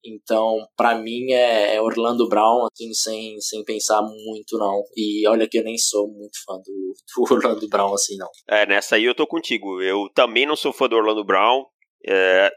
Então, 0.04 0.66
para 0.76 0.98
mim 0.98 1.30
é, 1.30 1.76
é, 1.76 1.80
Orlando 1.80 2.28
Brown, 2.28 2.66
assim, 2.66 2.92
sem, 2.92 3.40
sem 3.40 3.62
pensar 3.62 4.02
muito, 4.02 4.58
não. 4.58 4.82
E 4.96 5.28
olha 5.28 5.48
que 5.48 5.58
eu 5.58 5.62
nem 5.62 5.78
sou 5.78 6.08
muito 6.08 6.36
fã 6.44 6.56
do, 6.56 6.94
do 7.16 7.22
Orlando 7.32 7.68
Brown, 7.68 7.94
assim, 7.94 8.16
não. 8.16 8.28
É, 8.48 8.66
nessa 8.66 8.96
aí 8.96 9.04
eu 9.04 9.14
tô 9.14 9.28
contigo. 9.28 9.80
Eu 9.80 10.10
também 10.12 10.44
não 10.44 10.56
sou 10.56 10.72
fã 10.72 10.88
do 10.88 10.96
Orlando 10.96 11.24
Brown. 11.24 11.66
É, 12.04 12.50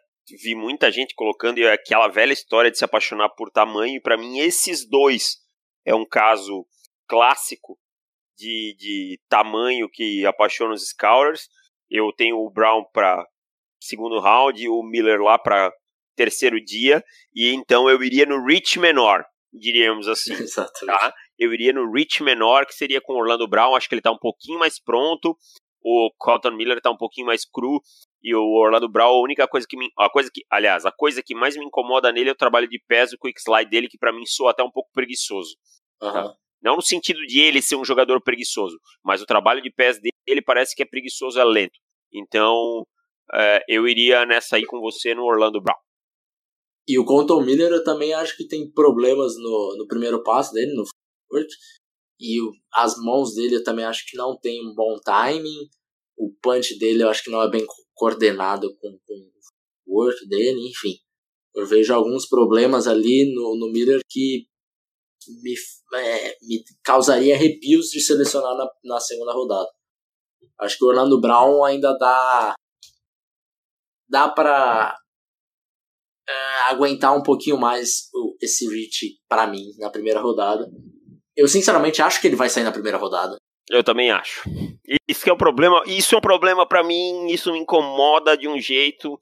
vi 0.43 0.55
muita 0.55 0.91
gente 0.91 1.13
colocando 1.13 1.59
é 1.59 1.71
aquela 1.71 2.07
velha 2.07 2.33
história 2.33 2.71
de 2.71 2.79
se 2.79 2.83
apaixonar 2.83 3.29
por 3.37 3.51
tamanho. 3.51 4.01
para 4.01 4.17
mim, 4.17 4.39
esses 4.39 4.89
dois 4.89 5.42
é 5.85 5.93
um 5.93 6.05
caso 6.05 6.65
clássico 7.07 7.77
de, 8.37 8.75
de 8.77 9.19
tamanho 9.29 9.89
que 9.89 10.25
apaixona 10.25 10.73
os 10.73 10.87
Scouters. 10.89 11.47
Eu 11.89 12.11
tenho 12.15 12.37
o 12.37 12.49
Brown 12.49 12.83
para 12.91 13.25
segundo 13.81 14.19
round, 14.19 14.67
o 14.69 14.81
Miller 14.81 15.21
lá 15.21 15.37
para 15.37 15.71
terceiro 16.15 16.63
dia, 16.63 17.03
e 17.33 17.53
então 17.53 17.89
eu 17.89 18.01
iria 18.03 18.25
no 18.25 18.43
reach 18.45 18.79
menor, 18.79 19.25
diríamos 19.51 20.07
assim. 20.07 20.33
Tá? 20.85 21.13
Eu 21.37 21.53
iria 21.53 21.73
no 21.73 21.91
reach 21.91 22.23
menor, 22.23 22.65
que 22.65 22.73
seria 22.73 23.01
com 23.01 23.13
o 23.13 23.17
Orlando 23.17 23.47
Brown, 23.47 23.75
acho 23.75 23.89
que 23.89 23.95
ele 23.95 23.99
está 23.99 24.11
um 24.11 24.17
pouquinho 24.17 24.59
mais 24.59 24.81
pronto, 24.81 25.35
o 25.83 26.09
Colton 26.17 26.51
Miller 26.51 26.77
está 26.77 26.89
um 26.89 26.97
pouquinho 26.97 27.27
mais 27.27 27.45
cru, 27.45 27.81
e 28.23 28.33
o 28.33 28.41
Orlando 28.41 28.89
Brown, 28.89 29.09
a 29.09 29.21
única 29.21 29.47
coisa 29.47 29.67
que 29.69 29.75
me. 29.75 29.89
A 29.97 30.09
coisa 30.09 30.29
que, 30.33 30.43
aliás, 30.49 30.85
a 30.85 30.91
coisa 30.91 31.21
que 31.21 31.35
mais 31.35 31.57
me 31.57 31.65
incomoda 31.65 32.11
nele 32.11 32.29
é 32.29 32.31
o 32.31 32.37
trabalho 32.37 32.69
de 32.69 32.81
pés, 32.87 33.11
o 33.11 33.17
quick 33.17 33.39
slide 33.39 33.69
dele, 33.69 33.89
que 33.89 33.97
para 33.97 34.13
mim 34.13 34.25
soa 34.25 34.51
até 34.51 34.63
um 34.63 34.71
pouco 34.71 34.89
preguiçoso. 34.93 35.55
Uhum. 36.01 36.11
Tá? 36.11 36.35
Não 36.61 36.77
no 36.77 36.81
sentido 36.81 37.19
de 37.27 37.41
ele 37.41 37.61
ser 37.61 37.75
um 37.75 37.83
jogador 37.83 38.21
preguiçoso, 38.21 38.79
mas 39.03 39.21
o 39.21 39.25
trabalho 39.25 39.61
de 39.61 39.69
pés 39.69 39.99
dele 39.99 40.41
parece 40.41 40.73
que 40.73 40.81
é 40.81 40.85
preguiçoso, 40.85 41.37
é 41.37 41.43
lento. 41.43 41.77
Então, 42.13 42.87
é, 43.33 43.65
eu 43.67 43.85
iria 43.85 44.25
nessa 44.25 44.55
aí 44.55 44.65
com 44.65 44.79
você 44.79 45.13
no 45.13 45.23
Orlando 45.23 45.61
Brown. 45.61 45.77
E 46.87 46.97
o 46.97 47.05
Colton 47.05 47.41
Miller 47.41 47.71
eu 47.71 47.83
também 47.83 48.13
acho 48.13 48.37
que 48.37 48.47
tem 48.47 48.71
problemas 48.71 49.35
no, 49.37 49.75
no 49.77 49.87
primeiro 49.87 50.23
passo 50.23 50.53
dele, 50.53 50.73
no 50.73 50.83
foot. 51.29 51.47
E 52.19 52.41
o, 52.41 52.51
as 52.73 52.95
mãos 52.97 53.33
dele 53.33 53.55
eu 53.55 53.63
também 53.63 53.85
acho 53.85 54.05
que 54.07 54.17
não 54.17 54.37
tem 54.39 54.65
um 54.65 54.73
bom 54.73 54.99
timing. 55.03 55.69
O 56.17 56.33
punch 56.41 56.77
dele 56.77 57.03
eu 57.03 57.09
acho 57.09 57.23
que 57.23 57.31
não 57.31 57.41
é 57.41 57.49
bem 57.49 57.65
coordenado 57.95 58.75
com, 58.77 58.99
com 59.05 59.31
o 59.87 60.01
work 60.01 60.27
dele, 60.27 60.69
enfim. 60.69 60.95
Eu 61.55 61.65
vejo 61.65 61.93
alguns 61.93 62.27
problemas 62.27 62.87
ali 62.87 63.31
no, 63.33 63.57
no 63.57 63.71
Miller 63.71 64.01
que 64.09 64.47
me, 65.41 65.53
é, 65.95 66.37
me 66.41 66.63
causaria 66.83 67.35
arrepios 67.35 67.87
de 67.87 68.01
selecionar 68.01 68.55
na, 68.57 68.67
na 68.83 68.99
segunda 68.99 69.33
rodada. 69.33 69.69
Acho 70.59 70.77
que 70.77 70.85
o 70.85 70.87
Orlando 70.87 71.19
Brown 71.19 71.63
ainda 71.63 71.95
dá 71.97 72.55
dá 74.09 74.29
para 74.29 74.95
é, 76.27 76.33
aguentar 76.69 77.17
um 77.17 77.23
pouquinho 77.23 77.57
mais 77.57 78.09
esse 78.41 78.67
reach 78.67 79.19
para 79.27 79.47
mim 79.47 79.73
na 79.77 79.89
primeira 79.89 80.21
rodada. 80.21 80.69
Eu 81.35 81.47
sinceramente 81.47 82.01
acho 82.01 82.21
que 82.21 82.27
ele 82.27 82.35
vai 82.35 82.49
sair 82.49 82.63
na 82.63 82.71
primeira 82.71 82.97
rodada. 82.97 83.37
Eu 83.69 83.83
também 83.83 84.11
acho. 84.11 84.43
Isso 85.07 85.29
é 85.29 85.33
um 85.33 85.37
problema. 85.37 85.81
Isso 85.85 86.13
é 86.13 86.17
um 86.17 86.21
problema 86.21 86.67
para 86.67 86.83
mim. 86.83 87.27
Isso 87.27 87.51
me 87.51 87.59
incomoda 87.59 88.37
de 88.37 88.47
um 88.47 88.59
jeito 88.59 89.17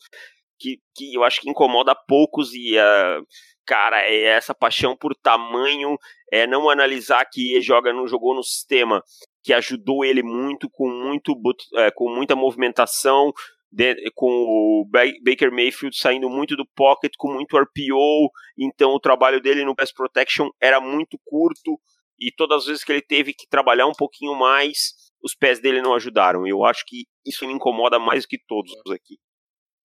que, 0.60 0.80
que 0.96 1.14
eu 1.14 1.24
acho 1.24 1.42
que 1.42 1.50
incomoda 1.50 1.96
poucos 2.08 2.54
e 2.54 2.76
uh, 2.78 3.26
cara, 3.66 4.02
é 4.02 4.24
essa 4.24 4.54
paixão 4.54 4.96
por 4.96 5.16
tamanho, 5.16 5.98
é 6.32 6.46
não 6.46 6.70
analisar 6.70 7.26
que 7.26 7.54
ele 7.54 7.62
joga 7.62 7.94
no 7.94 8.08
jogou 8.08 8.36
no 8.36 8.44
sistema 8.44 9.04
que 9.44 9.54
ajudou 9.54 10.06
ele 10.06 10.22
muito 10.22 10.70
com 10.70 10.88
muito 10.88 11.36
é, 11.78 11.90
com 11.92 12.14
muita 12.14 12.36
movimentação, 12.36 13.32
de, 13.72 13.96
com 14.14 14.28
o 14.28 14.86
Baker 15.24 15.52
Mayfield 15.52 15.98
saindo 15.98 16.30
muito 16.30 16.56
do 16.56 16.68
pocket, 16.76 17.14
com 17.18 17.34
muito 17.34 17.58
RPO, 17.58 18.30
então 18.58 18.92
o 18.92 19.00
trabalho 19.00 19.42
dele 19.42 19.66
no 19.66 19.76
pass 19.76 19.92
protection 19.92 20.50
era 20.62 20.80
muito 20.80 21.18
curto 21.26 21.80
e 22.22 22.32
todas 22.32 22.60
as 22.60 22.66
vezes 22.68 22.84
que 22.84 22.92
ele 22.92 23.02
teve 23.02 23.34
que 23.34 23.48
trabalhar 23.48 23.88
um 23.88 23.94
pouquinho 23.94 24.36
mais, 24.36 24.94
os 25.24 25.34
pés 25.34 25.60
dele 25.60 25.82
não 25.82 25.96
ajudaram. 25.96 26.46
Eu 26.46 26.64
acho 26.64 26.86
que 26.86 27.06
isso 27.26 27.48
me 27.48 27.54
incomoda 27.54 27.98
mais 27.98 28.24
do 28.24 28.28
que 28.28 28.38
todos 28.48 28.72
aqui. 28.92 29.18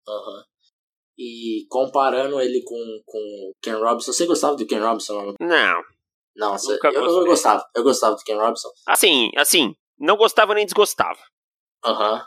Uhum. 0.07 0.43
E 1.19 1.67
comparando 1.71 2.39
ele 2.39 2.63
com, 2.63 3.03
com 3.07 3.19
o 3.19 3.55
Ken 3.63 3.77
Robinson, 3.77 4.13
você 4.13 4.27
gostava 4.27 4.55
do 4.55 4.67
Ken 4.67 4.81
Robinson? 4.81 5.35
Não. 5.41 5.83
Não, 6.37 6.53
você, 6.53 6.79
eu, 6.85 6.93
eu, 6.93 7.25
gostava. 7.25 7.67
Eu 7.75 7.83
gostava 7.83 8.15
do 8.15 8.23
Ken 8.23 8.37
Robinson. 8.37 8.69
Assim, 8.87 9.31
assim, 9.39 9.75
não 9.99 10.19
gostava 10.19 10.55
nem 10.55 10.67
desgostava. 10.67 11.19
Aham. 11.83 12.17
Uhum. 12.17 12.21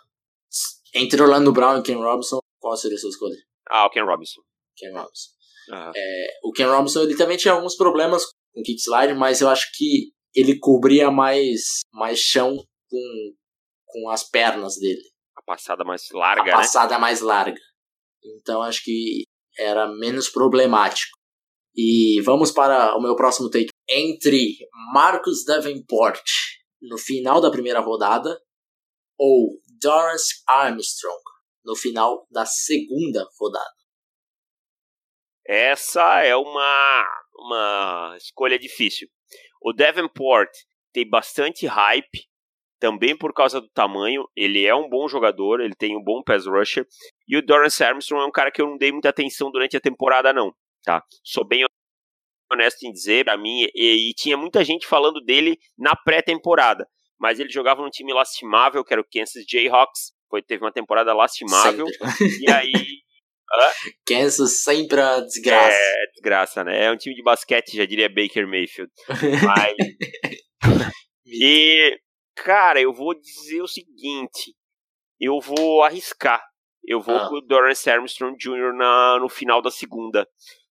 Entre 0.95 1.21
Orlando 1.21 1.51
Brown 1.51 1.77
e 1.77 1.83
Ken 1.83 1.97
Robinson, 1.97 2.39
qual 2.59 2.75
seria 2.75 2.97
a 2.97 2.99
sua 2.99 3.11
escolha? 3.11 3.35
Ah, 3.69 3.85
o 3.85 3.91
Ken 3.91 4.03
Robinson. 4.03 4.41
Ken 4.75 4.91
Robinson. 4.91 5.29
Uhum. 5.69 5.91
É, 5.95 6.27
o 6.43 6.51
Ken 6.51 6.65
Robinson 6.65 7.03
ele 7.03 7.15
também 7.15 7.37
tinha 7.37 7.53
alguns 7.53 7.75
problemas 7.75 8.23
com 8.59 8.63
kick 8.63 8.79
slide, 8.81 9.13
mas 9.13 9.41
eu 9.41 9.49
acho 9.49 9.69
que 9.75 10.11
ele 10.35 10.59
cobria 10.59 11.09
mais, 11.09 11.79
mais 11.93 12.19
chão 12.19 12.55
com, 12.89 13.33
com 13.85 14.09
as 14.09 14.23
pernas 14.23 14.75
dele. 14.75 15.01
A 15.35 15.41
passada 15.41 15.83
mais 15.83 16.03
larga, 16.11 16.41
A 16.41 16.45
né? 16.45 16.51
passada 16.51 16.99
mais 16.99 17.21
larga. 17.21 17.59
Então 18.23 18.61
acho 18.61 18.83
que 18.83 19.23
era 19.57 19.87
menos 19.87 20.29
problemático. 20.29 21.17
E 21.75 22.21
vamos 22.21 22.51
para 22.51 22.95
o 22.97 23.01
meu 23.01 23.15
próximo 23.15 23.49
take. 23.49 23.69
Entre 23.87 24.57
Marcus 24.93 25.45
Davenport 25.45 26.21
no 26.81 26.97
final 26.97 27.41
da 27.41 27.49
primeira 27.49 27.79
rodada 27.79 28.39
ou 29.17 29.59
Dorrance 29.81 30.41
Armstrong 30.47 31.21
no 31.65 31.75
final 31.75 32.27
da 32.31 32.45
segunda 32.45 33.27
rodada? 33.39 33.78
Essa 35.49 36.23
é 36.23 36.35
uma, 36.35 37.05
uma 37.39 38.13
escolha 38.17 38.59
difícil. 38.59 39.07
O 39.59 39.73
Davenport 39.73 40.51
tem 40.93 41.09
bastante 41.09 41.65
hype, 41.65 42.29
também 42.79 43.17
por 43.17 43.33
causa 43.33 43.59
do 43.59 43.67
tamanho. 43.69 44.29
Ele 44.35 44.63
é 44.63 44.75
um 44.75 44.87
bom 44.87 45.07
jogador, 45.07 45.59
ele 45.59 45.73
tem 45.73 45.97
um 45.97 46.03
bom 46.03 46.21
pass 46.21 46.45
rusher. 46.45 46.85
E 47.27 47.35
o 47.35 47.41
Dorrance 47.43 47.83
Armstrong 47.83 48.23
é 48.23 48.27
um 48.27 48.31
cara 48.31 48.51
que 48.51 48.61
eu 48.61 48.67
não 48.67 48.77
dei 48.77 48.91
muita 48.91 49.09
atenção 49.09 49.49
durante 49.49 49.75
a 49.75 49.81
temporada, 49.81 50.31
não. 50.31 50.53
Tá? 50.83 51.03
Sou 51.23 51.43
bem 51.43 51.65
honesto 52.51 52.83
em 52.83 52.91
dizer, 52.91 53.25
pra 53.25 53.35
mim, 53.35 53.67
e, 53.73 54.09
e 54.09 54.13
tinha 54.13 54.37
muita 54.37 54.63
gente 54.63 54.85
falando 54.85 55.19
dele 55.19 55.57
na 55.75 55.95
pré-temporada. 55.95 56.87
Mas 57.19 57.39
ele 57.39 57.49
jogava 57.49 57.81
num 57.81 57.89
time 57.89 58.13
lastimável, 58.13 58.83
que 58.83 58.93
era 58.93 59.01
o 59.01 59.07
Kansas 59.11 59.43
Jayhawks. 59.49 60.13
Foi, 60.29 60.43
teve 60.43 60.63
uma 60.63 60.71
temporada 60.71 61.11
lastimável. 61.11 61.87
Sempre. 61.87 62.45
E 62.45 62.51
aí. 62.51 63.08
Hã? 63.51 63.71
Kansas 64.05 64.63
sempre 64.63 65.01
a 65.01 65.19
desgraça. 65.21 65.75
É, 65.75 66.07
desgraça, 66.13 66.63
né? 66.63 66.85
É 66.85 66.91
um 66.91 66.97
time 66.97 67.15
de 67.15 67.23
basquete, 67.23 67.75
já 67.75 67.85
diria 67.85 68.09
Baker 68.09 68.47
Mayfield. 68.47 68.91
Mas. 69.45 69.75
e, 71.25 71.99
cara, 72.35 72.79
eu 72.79 72.93
vou 72.93 73.19
dizer 73.19 73.61
o 73.61 73.67
seguinte. 73.67 74.53
Eu 75.19 75.39
vou 75.39 75.83
arriscar. 75.83 76.41
Eu 76.85 77.01
vou 77.01 77.15
ah. 77.15 77.27
com 77.27 77.35
o 77.35 77.41
Dorrance 77.41 77.89
Armstrong 77.89 78.37
Jr. 78.37 78.73
Na, 78.73 79.19
no 79.19 79.27
final 79.27 79.61
da 79.61 79.71
segunda. 79.71 80.27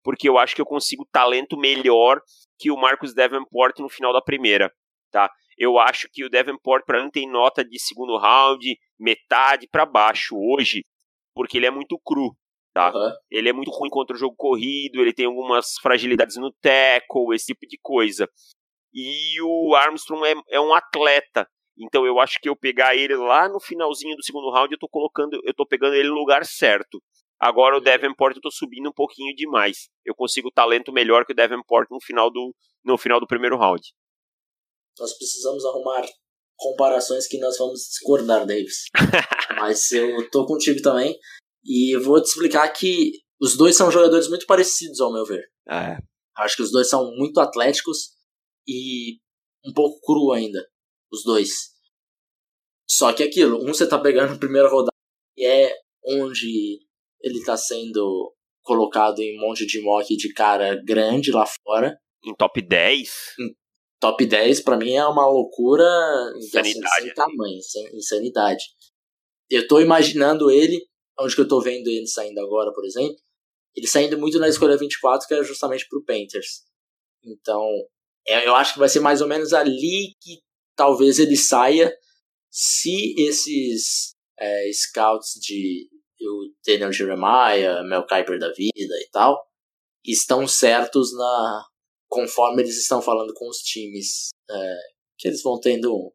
Porque 0.03 0.29
eu 0.29 0.37
acho 0.37 0.53
que 0.53 0.61
eu 0.61 0.65
consigo 0.65 1.07
talento 1.11 1.57
melhor 1.57 2.21
que 2.59 2.69
o 2.69 2.77
Marcus 2.77 3.13
Davenport 3.13 3.79
no 3.79 3.89
final 3.89 4.13
da 4.13 4.21
primeira. 4.21 4.71
Tá? 5.11 5.31
Eu 5.57 5.79
acho 5.79 6.07
que 6.11 6.23
o 6.23 6.29
Davenport, 6.29 6.85
para 6.85 7.03
mim, 7.03 7.09
tem 7.09 7.29
nota 7.29 7.63
de 7.63 7.79
segundo 7.79 8.17
round, 8.17 8.77
metade 8.99 9.67
para 9.67 9.85
baixo 9.85 10.35
hoje, 10.37 10.83
porque 11.33 11.57
ele 11.57 11.65
é 11.65 11.71
muito 11.71 11.97
cru. 12.05 12.35
Tá? 12.75 12.91
Uhum. 12.93 13.13
Ele 13.31 13.47
é 13.47 13.53
muito 13.53 13.71
ruim 13.71 13.89
contra 13.89 14.13
o 14.13 14.19
jogo 14.19 14.35
corrido, 14.35 14.99
ele 14.99 15.13
tem 15.13 15.25
algumas 15.25 15.75
fragilidades 15.81 16.35
no 16.35 16.51
tackle, 16.61 17.33
esse 17.33 17.45
tipo 17.45 17.65
de 17.65 17.79
coisa. 17.81 18.29
E 18.93 19.41
o 19.41 19.73
Armstrong 19.73 20.27
é, 20.27 20.55
é 20.57 20.59
um 20.59 20.73
atleta. 20.73 21.47
Então 21.79 22.05
eu 22.05 22.19
acho 22.19 22.37
que 22.41 22.49
eu 22.49 22.55
pegar 22.55 22.93
ele 22.93 23.15
lá 23.15 23.47
no 23.47 23.61
finalzinho 23.61 24.17
do 24.17 24.23
segundo 24.25 24.51
round, 24.51 24.73
eu 24.73 24.77
tô 24.77 24.89
colocando, 24.89 25.39
eu 25.45 25.53
tô 25.53 25.65
pegando 25.65 25.95
ele 25.95 26.09
no 26.09 26.15
lugar 26.15 26.45
certo. 26.45 27.01
Agora 27.39 27.77
o 27.77 27.81
Davenport 27.81 28.35
eu 28.35 28.41
tô 28.41 28.51
subindo 28.51 28.89
um 28.89 28.93
pouquinho 28.93 29.33
demais. 29.33 29.87
Eu 30.03 30.13
consigo 30.13 30.51
talento 30.51 30.91
melhor 30.91 31.25
que 31.25 31.31
o 31.31 31.35
Davenport 31.35 31.87
no 31.89 32.01
final 32.01 32.29
do, 32.29 32.53
no 32.83 32.97
final 32.97 33.21
do 33.21 33.27
primeiro 33.27 33.57
round. 33.57 33.81
Nós 34.99 35.17
precisamos 35.17 35.63
arrumar 35.63 36.05
comparações 36.57 37.25
que 37.25 37.37
nós 37.39 37.57
vamos 37.57 37.87
discordar, 37.87 38.45
Davis. 38.45 38.85
Mas 39.59 39.93
eu 39.93 40.29
tô 40.29 40.45
contigo 40.45 40.81
também. 40.81 41.17
E 41.65 41.97
vou 41.97 42.21
te 42.21 42.27
explicar 42.27 42.67
que 42.69 43.11
os 43.41 43.57
dois 43.57 43.75
são 43.75 43.91
jogadores 43.91 44.29
muito 44.29 44.45
parecidos, 44.45 45.01
ao 45.01 45.11
meu 45.11 45.25
ver. 45.25 45.43
É. 45.67 45.97
Acho 46.37 46.57
que 46.57 46.61
os 46.61 46.71
dois 46.71 46.89
são 46.89 47.11
muito 47.15 47.39
atléticos 47.39 48.11
e 48.67 49.19
um 49.65 49.73
pouco 49.73 49.99
cru 50.01 50.31
ainda. 50.31 50.65
Os 51.11 51.23
dois. 51.23 51.49
Só 52.87 53.11
que 53.13 53.23
aquilo, 53.23 53.63
um 53.63 53.73
você 53.73 53.87
tá 53.87 53.97
pegando 53.97 54.33
na 54.33 54.39
primeira 54.39 54.69
rodada 54.69 54.91
e 55.37 55.45
é 55.45 55.73
onde 56.05 56.79
ele 57.21 57.43
tá 57.43 57.57
sendo 57.57 58.33
colocado 58.61 59.19
em 59.19 59.37
um 59.37 59.41
monte 59.41 59.65
de 59.65 59.81
mock 59.81 60.15
de 60.15 60.33
cara 60.33 60.75
grande 60.83 61.31
lá 61.31 61.45
fora. 61.45 61.97
Em 62.23 62.33
top 62.35 62.61
10? 62.61 63.09
Em 63.39 63.55
top 63.99 64.25
10 64.25 64.61
para 64.61 64.77
mim 64.77 64.93
é 64.93 65.05
uma 65.05 65.27
loucura 65.27 65.83
insanidade. 66.37 66.85
Assim, 66.85 67.05
sem 67.05 67.13
tamanho, 67.13 67.61
sem 67.61 67.97
insanidade. 67.97 68.65
Eu 69.49 69.67
tô 69.67 69.79
imaginando 69.79 70.51
ele, 70.51 70.85
onde 71.19 71.35
que 71.35 71.41
eu 71.41 71.47
tô 71.47 71.61
vendo 71.61 71.87
ele 71.87 72.07
saindo 72.07 72.39
agora, 72.39 72.73
por 72.73 72.85
exemplo, 72.85 73.17
ele 73.75 73.87
saindo 73.87 74.17
muito 74.17 74.39
na 74.39 74.47
escolha 74.47 74.77
24, 74.77 75.27
que 75.27 75.33
é 75.33 75.43
justamente 75.43 75.87
pro 75.87 76.03
Panthers. 76.03 76.63
Então, 77.23 77.67
é, 78.27 78.47
eu 78.47 78.55
acho 78.55 78.73
que 78.73 78.79
vai 78.79 78.89
ser 78.89 78.99
mais 78.99 79.21
ou 79.21 79.27
menos 79.27 79.53
ali 79.53 80.15
que 80.21 80.39
talvez 80.75 81.19
ele 81.19 81.35
saia 81.35 81.95
se 82.49 83.13
esses 83.17 84.13
é, 84.39 84.71
scouts 84.71 85.33
de 85.41 85.89
o 86.21 86.51
Daniel 86.65 86.91
Jeremiah, 86.91 87.83
Mel 87.83 88.05
Kiper 88.05 88.39
da 88.39 88.51
vida 88.51 88.95
e 89.01 89.09
tal, 89.11 89.45
estão 90.03 90.47
certos 90.47 91.13
na, 91.15 91.65
conforme 92.07 92.63
eles 92.63 92.77
estão 92.77 93.01
falando 93.01 93.33
com 93.33 93.49
os 93.49 93.57
times, 93.57 94.29
é, 94.49 94.75
que 95.17 95.27
eles 95.27 95.41
vão 95.43 95.59
tendo 95.59 96.13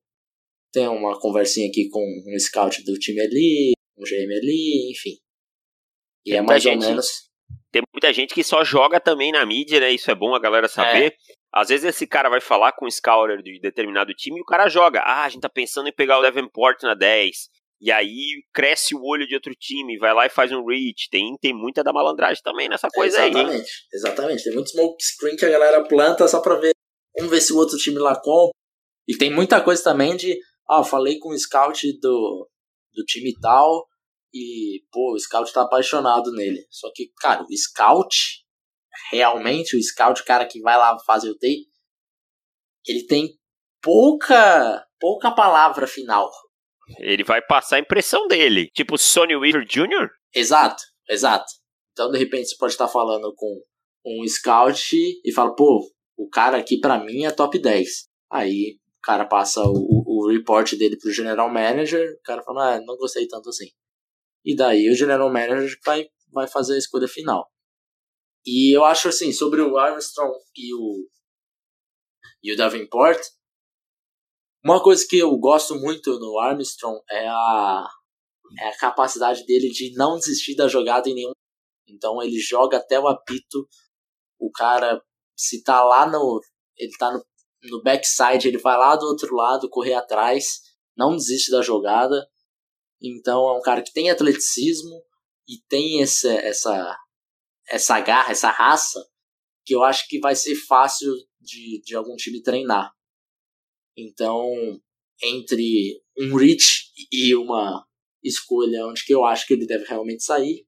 tem 0.72 0.86
uma 0.86 1.18
conversinha 1.18 1.68
aqui 1.68 1.88
com 1.88 2.00
um 2.00 2.38
scout 2.38 2.84
do 2.84 2.94
time 2.94 3.20
ali, 3.20 3.72
um 4.00 4.04
GM 4.04 4.32
ali, 4.32 4.90
enfim. 4.90 5.16
E 6.24 6.30
tem 6.30 6.38
é 6.38 6.42
mais 6.42 6.62
gente, 6.62 6.82
ou 6.82 6.88
menos. 6.88 7.30
Tem 7.72 7.82
muita 7.94 8.12
gente 8.12 8.34
que 8.34 8.42
só 8.42 8.64
joga 8.64 8.98
também 8.98 9.32
na 9.32 9.44
mídia, 9.46 9.80
né? 9.80 9.90
Isso 9.90 10.10
é 10.10 10.14
bom 10.14 10.34
a 10.34 10.40
galera 10.40 10.68
saber. 10.68 11.12
É. 11.12 11.16
Às 11.52 11.68
vezes 11.68 11.84
esse 11.84 12.06
cara 12.06 12.28
vai 12.28 12.40
falar 12.40 12.72
com 12.72 12.86
o 12.86 12.90
scouter 12.90 13.42
de 13.42 13.60
determinado 13.60 14.14
time 14.14 14.38
e 14.38 14.42
o 14.42 14.44
cara 14.44 14.68
joga. 14.68 15.00
Ah, 15.00 15.24
a 15.24 15.28
gente 15.28 15.42
tá 15.42 15.48
pensando 15.48 15.88
em 15.88 15.94
pegar 15.94 16.18
o 16.18 16.22
Davenport 16.22 16.82
na 16.82 16.94
10. 16.94 17.48
E 17.80 17.90
aí 17.90 18.42
cresce 18.52 18.94
o 18.94 19.02
olho 19.02 19.26
de 19.26 19.34
outro 19.34 19.54
time, 19.54 19.96
vai 19.98 20.12
lá 20.12 20.26
e 20.26 20.30
faz 20.30 20.52
um 20.52 20.64
reach. 20.64 21.08
Tem, 21.10 21.34
tem 21.40 21.54
muita 21.54 21.82
da 21.82 21.92
malandragem 21.92 22.42
também 22.42 22.68
nessa 22.68 22.88
coisa 22.88 23.22
é, 23.22 23.28
exatamente, 23.28 23.50
aí. 23.50 23.56
Exatamente, 23.56 23.88
exatamente. 23.94 24.44
Tem 24.44 24.52
muito 24.52 24.70
smoke 24.70 25.02
screen 25.02 25.36
que 25.36 25.44
a 25.46 25.50
galera 25.50 25.82
planta 25.84 26.28
só 26.28 26.40
pra 26.40 26.56
ver. 26.56 26.72
Vamos 27.16 27.30
ver 27.30 27.40
se 27.40 27.52
o 27.52 27.56
outro 27.56 27.78
time 27.78 27.98
lá 27.98 28.20
compra. 28.20 28.52
E 29.08 29.16
tem 29.16 29.30
muita 29.30 29.60
coisa 29.60 29.82
também 29.82 30.16
de. 30.16 30.38
Ah, 30.68 30.84
falei 30.84 31.18
com 31.18 31.30
o 31.30 31.38
scout 31.38 31.98
do, 32.00 32.48
do 32.94 33.04
time 33.04 33.32
tal. 33.40 33.86
E, 34.32 34.84
pô, 34.92 35.14
o 35.14 35.18
scout 35.18 35.52
tá 35.52 35.62
apaixonado 35.62 36.30
nele. 36.32 36.64
Só 36.70 36.90
que, 36.94 37.10
cara, 37.18 37.42
o 37.42 37.56
scout, 37.56 38.44
realmente, 39.10 39.76
o 39.76 39.82
scout, 39.82 40.22
o 40.22 40.24
cara 40.24 40.46
que 40.46 40.60
vai 40.60 40.76
lá 40.76 40.96
fazer 41.04 41.30
o 41.30 41.38
take, 41.38 41.66
ele 42.86 43.06
tem 43.06 43.38
pouca 43.82 44.86
pouca 45.00 45.30
palavra 45.30 45.86
final. 45.86 46.30
Ele 46.98 47.24
vai 47.24 47.40
passar 47.40 47.76
a 47.76 47.80
impressão 47.80 48.28
dele. 48.28 48.68
Tipo 48.74 48.98
Sonny 48.98 49.34
Weaver 49.34 49.64
Jr.? 49.64 50.08
Exato, 50.34 50.82
exato. 51.08 51.46
Então, 51.92 52.10
de 52.10 52.18
repente, 52.18 52.48
você 52.48 52.56
pode 52.56 52.72
estar 52.72 52.88
falando 52.88 53.32
com 53.34 53.60
um 54.06 54.26
scout 54.26 54.96
e 55.24 55.32
fala, 55.32 55.54
pô, 55.54 55.90
o 56.16 56.28
cara 56.28 56.58
aqui 56.58 56.78
para 56.78 57.02
mim 57.02 57.24
é 57.24 57.30
top 57.30 57.58
10. 57.58 57.88
Aí 58.30 58.78
o 58.98 59.02
cara 59.02 59.24
passa 59.24 59.62
o, 59.64 60.09
o 60.24 60.28
report 60.28 60.74
dele 60.74 60.96
pro 60.96 61.12
general 61.12 61.50
manager, 61.52 62.16
o 62.18 62.22
cara 62.22 62.42
fala, 62.42 62.74
ah, 62.74 62.80
não 62.80 62.96
gostei 62.96 63.26
tanto 63.26 63.48
assim. 63.48 63.68
E 64.44 64.56
daí 64.56 64.90
o 64.90 64.94
general 64.94 65.30
manager 65.30 65.78
vai, 65.84 66.06
vai 66.32 66.46
fazer 66.46 66.74
a 66.74 66.78
escolha 66.78 67.08
final. 67.08 67.50
E 68.44 68.74
eu 68.74 68.84
acho 68.84 69.08
assim, 69.08 69.32
sobre 69.32 69.60
o 69.60 69.76
Armstrong 69.76 70.32
e 70.56 70.74
o, 70.74 71.08
e 72.42 72.52
o 72.52 72.56
Davenport, 72.56 73.20
uma 74.64 74.82
coisa 74.82 75.06
que 75.08 75.18
eu 75.18 75.36
gosto 75.38 75.74
muito 75.74 76.18
no 76.18 76.38
Armstrong 76.38 77.00
é 77.10 77.26
a, 77.26 77.88
é 78.58 78.68
a 78.68 78.78
capacidade 78.78 79.44
dele 79.46 79.70
de 79.70 79.94
não 79.94 80.16
desistir 80.16 80.54
da 80.54 80.68
jogada 80.68 81.08
em 81.08 81.14
nenhum. 81.14 81.32
Então 81.88 82.22
ele 82.22 82.38
joga 82.38 82.76
até 82.76 82.98
o 82.98 83.08
apito. 83.08 83.66
O 84.38 84.50
cara, 84.50 85.02
se 85.36 85.62
tá 85.62 85.82
lá 85.82 86.06
no. 86.06 86.40
Ele 86.76 86.92
tá 86.98 87.12
no, 87.12 87.24
no 87.64 87.82
backside, 87.82 88.48
ele 88.48 88.58
vai 88.58 88.76
lá 88.76 88.96
do 88.96 89.06
outro 89.06 89.34
lado 89.34 89.68
correr 89.68 89.94
atrás, 89.94 90.60
não 90.96 91.16
desiste 91.16 91.50
da 91.50 91.62
jogada. 91.62 92.26
Então 93.02 93.48
é 93.48 93.58
um 93.58 93.62
cara 93.62 93.82
que 93.82 93.92
tem 93.92 94.10
atleticismo 94.10 95.02
e 95.48 95.58
tem 95.68 96.02
essa, 96.02 96.32
essa, 96.32 96.96
essa 97.68 98.00
garra, 98.00 98.30
essa 98.30 98.50
raça, 98.50 99.00
que 99.64 99.74
eu 99.74 99.82
acho 99.82 100.06
que 100.08 100.18
vai 100.18 100.34
ser 100.34 100.54
fácil 100.54 101.12
de, 101.40 101.80
de 101.84 101.94
algum 101.96 102.16
time 102.16 102.42
treinar. 102.42 102.92
Então, 103.96 104.48
entre 105.22 106.02
um 106.18 106.36
reach 106.36 106.90
e 107.12 107.34
uma 107.34 107.84
escolha 108.22 108.86
onde 108.86 109.04
que 109.04 109.14
eu 109.14 109.24
acho 109.24 109.46
que 109.46 109.54
ele 109.54 109.66
deve 109.66 109.84
realmente 109.84 110.22
sair, 110.22 110.66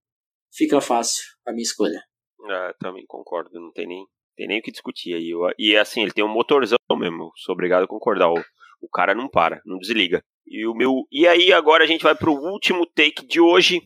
fica 0.53 0.81
fácil 0.81 1.23
a 1.47 1.53
minha 1.53 1.63
escolha. 1.63 2.03
Ah, 2.49 2.75
também 2.81 3.05
concordo, 3.07 3.51
não 3.55 3.73
tem 3.73 3.87
nem, 3.87 4.05
tem 4.37 4.47
nem 4.47 4.61
o 4.61 4.63
que 4.63 4.71
discutir 4.71 5.15
aí. 5.15 5.33
E 5.59 5.77
assim, 5.77 6.03
ele 6.03 6.13
tem 6.13 6.25
um 6.25 6.33
motorzão 6.33 6.79
mesmo, 6.97 7.33
sou 7.37 7.53
obrigado 7.53 7.85
a 7.85 7.89
concordar. 7.89 8.31
O, 8.31 8.45
o 8.81 8.89
cara 8.89 9.15
não 9.15 9.29
para, 9.29 9.61
não 9.65 9.79
desliga. 9.79 10.23
E 10.47 10.67
o 10.67 10.75
meu. 10.75 11.07
E 11.11 11.27
aí 11.27 11.53
agora 11.53 11.85
a 11.85 11.87
gente 11.87 12.03
vai 12.03 12.15
pro 12.15 12.33
último 12.33 12.87
take 12.87 13.27
de 13.27 13.41
hoje, 13.41 13.81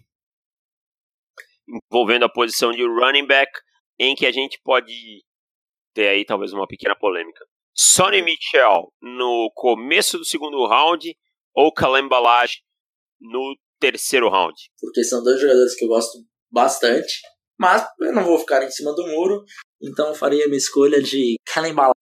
envolvendo 1.90 2.24
a 2.24 2.28
posição 2.28 2.72
de 2.72 2.82
running 2.82 3.26
back. 3.26 3.50
em 3.98 4.14
que 4.14 4.26
a 4.26 4.32
gente 4.32 4.60
pode 4.62 4.92
ter 5.94 6.08
aí 6.08 6.24
talvez 6.24 6.52
uma 6.52 6.66
pequena 6.66 6.94
polêmica. 6.94 7.44
Sonny 7.74 8.22
Mitchell 8.22 8.92
no 9.02 9.50
começo 9.54 10.18
do 10.18 10.24
segundo 10.24 10.66
round 10.66 11.16
ou 11.54 11.72
Kalembalage 11.72 12.62
no 13.20 13.56
terceiro 13.78 14.28
round? 14.30 14.54
Porque 14.80 15.04
são 15.04 15.22
dois 15.22 15.40
jogadores 15.40 15.74
que 15.74 15.84
eu 15.84 15.88
gosto 15.88 16.18
bastante, 16.50 17.20
mas 17.58 17.86
eu 18.00 18.12
não 18.12 18.24
vou 18.24 18.38
ficar 18.38 18.62
em 18.62 18.70
cima 18.70 18.94
do 18.94 19.06
muro, 19.06 19.44
então 19.82 20.14
faria 20.14 20.44
a 20.44 20.48
minha 20.48 20.58
escolha 20.58 21.02
de 21.02 21.36
Kalembalage 21.44 21.94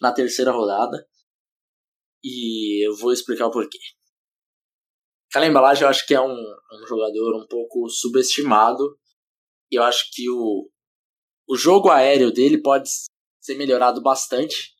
na 0.00 0.12
terceira 0.12 0.50
rodada. 0.50 1.06
E 2.22 2.86
eu 2.86 2.96
vou 2.96 3.12
explicar 3.12 3.46
o 3.46 3.50
porquê. 3.50 3.78
Kalembalage 5.30 5.82
eu 5.82 5.88
acho 5.88 6.06
que 6.06 6.14
é 6.14 6.20
um, 6.20 6.32
um 6.32 6.86
jogador 6.86 7.36
um 7.36 7.46
pouco 7.46 7.88
subestimado. 7.88 8.98
Eu 9.70 9.82
acho 9.82 10.10
que 10.12 10.28
o, 10.28 10.68
o 11.48 11.56
jogo 11.56 11.90
aéreo 11.90 12.32
dele 12.32 12.60
pode 12.60 12.88
ser 13.40 13.54
melhorado 13.54 14.02
bastante. 14.02 14.74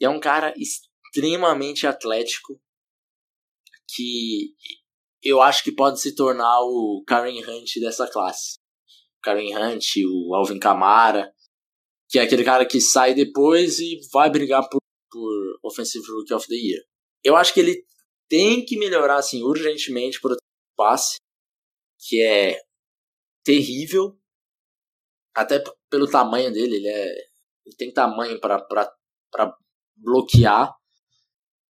E 0.00 0.04
é 0.04 0.08
um 0.08 0.20
cara 0.20 0.52
extremamente 0.56 1.86
atlético 1.86 2.60
que 3.88 4.54
eu 5.22 5.40
acho 5.40 5.64
que 5.64 5.72
pode 5.72 6.00
se 6.00 6.14
tornar 6.14 6.60
o 6.60 7.02
Karen 7.06 7.38
Hunt 7.44 7.80
dessa 7.80 8.06
classe. 8.10 8.58
O 9.26 9.34
Karen 9.34 9.74
Hunt, 9.74 9.84
o 10.06 10.34
Alvin 10.34 10.58
Kamara, 10.58 11.32
que 12.08 12.18
é 12.18 12.22
aquele 12.22 12.44
cara 12.44 12.64
que 12.64 12.80
sai 12.80 13.14
depois 13.14 13.78
e 13.78 13.98
vai 14.12 14.30
brigar 14.30 14.68
por, 14.68 14.80
por 15.10 15.58
Offensive 15.64 16.06
Rookie 16.08 16.34
of 16.34 16.46
the 16.46 16.54
Year. 16.54 16.82
Eu 17.24 17.36
acho 17.36 17.52
que 17.52 17.60
ele 17.60 17.84
tem 18.28 18.64
que 18.64 18.78
melhorar 18.78 19.16
assim 19.16 19.42
urgentemente 19.42 20.20
por 20.20 20.36
passe, 20.76 21.16
que 21.98 22.22
é 22.22 22.60
terrível, 23.44 24.16
até 25.34 25.62
pelo 25.90 26.08
tamanho 26.08 26.52
dele, 26.52 26.76
ele 26.76 26.88
é 26.88 27.36
ele 27.66 27.76
tem 27.76 27.92
tamanho 27.92 28.40
para 28.40 28.64
bloquear 29.96 30.72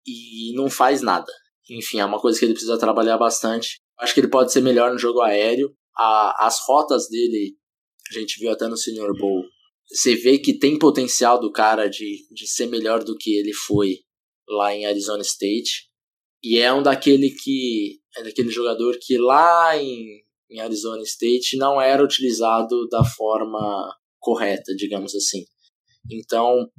e 0.06 0.52
não 0.54 0.68
faz 0.68 1.00
nada. 1.00 1.32
Enfim, 1.70 2.00
é 2.00 2.04
uma 2.04 2.20
coisa 2.20 2.38
que 2.38 2.44
ele 2.44 2.52
precisa 2.52 2.78
trabalhar 2.78 3.16
bastante. 3.16 3.80
Acho 3.98 4.12
que 4.12 4.20
ele 4.20 4.28
pode 4.28 4.52
ser 4.52 4.60
melhor 4.60 4.92
no 4.92 4.98
jogo 4.98 5.22
aéreo. 5.22 5.74
A, 5.96 6.46
as 6.46 6.58
rotas 6.66 7.08
dele, 7.08 7.56
a 8.10 8.18
gente 8.18 8.38
viu 8.38 8.50
até 8.50 8.66
no 8.68 8.76
Senior 8.76 9.16
Bowl. 9.18 9.44
Você 9.88 10.16
vê 10.16 10.38
que 10.38 10.58
tem 10.58 10.78
potencial 10.78 11.40
do 11.40 11.52
cara 11.52 11.88
de, 11.88 12.26
de 12.32 12.46
ser 12.46 12.66
melhor 12.66 13.04
do 13.04 13.16
que 13.16 13.36
ele 13.36 13.52
foi 13.52 14.00
lá 14.48 14.74
em 14.74 14.86
Arizona 14.86 15.22
State. 15.22 15.88
E 16.42 16.58
é 16.58 16.72
um 16.72 16.82
daquele 16.82 17.30
que. 17.30 18.00
É 18.16 18.22
daquele 18.22 18.50
jogador 18.50 18.98
que 19.00 19.18
lá 19.18 19.76
em, 19.76 20.22
em 20.50 20.60
Arizona 20.60 21.02
State 21.02 21.56
não 21.56 21.80
era 21.80 22.02
utilizado 22.02 22.88
da 22.88 23.04
forma 23.04 23.94
correta, 24.18 24.74
digamos 24.74 25.14
assim. 25.14 25.44
Então, 26.10 26.70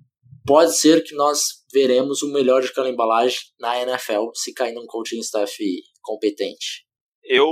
pode 0.45 0.77
ser 0.77 1.03
que 1.03 1.13
nós 1.15 1.63
veremos 1.71 2.21
o 2.21 2.31
melhor 2.31 2.61
de 2.61 2.69
aquela 2.69 2.89
embalagem 2.89 3.39
na 3.59 3.81
NFL 3.81 4.29
se 4.33 4.53
cair 4.53 4.73
num 4.73 4.85
coaching 4.85 5.19
staff 5.19 5.55
competente. 6.01 6.85
Eu 7.23 7.45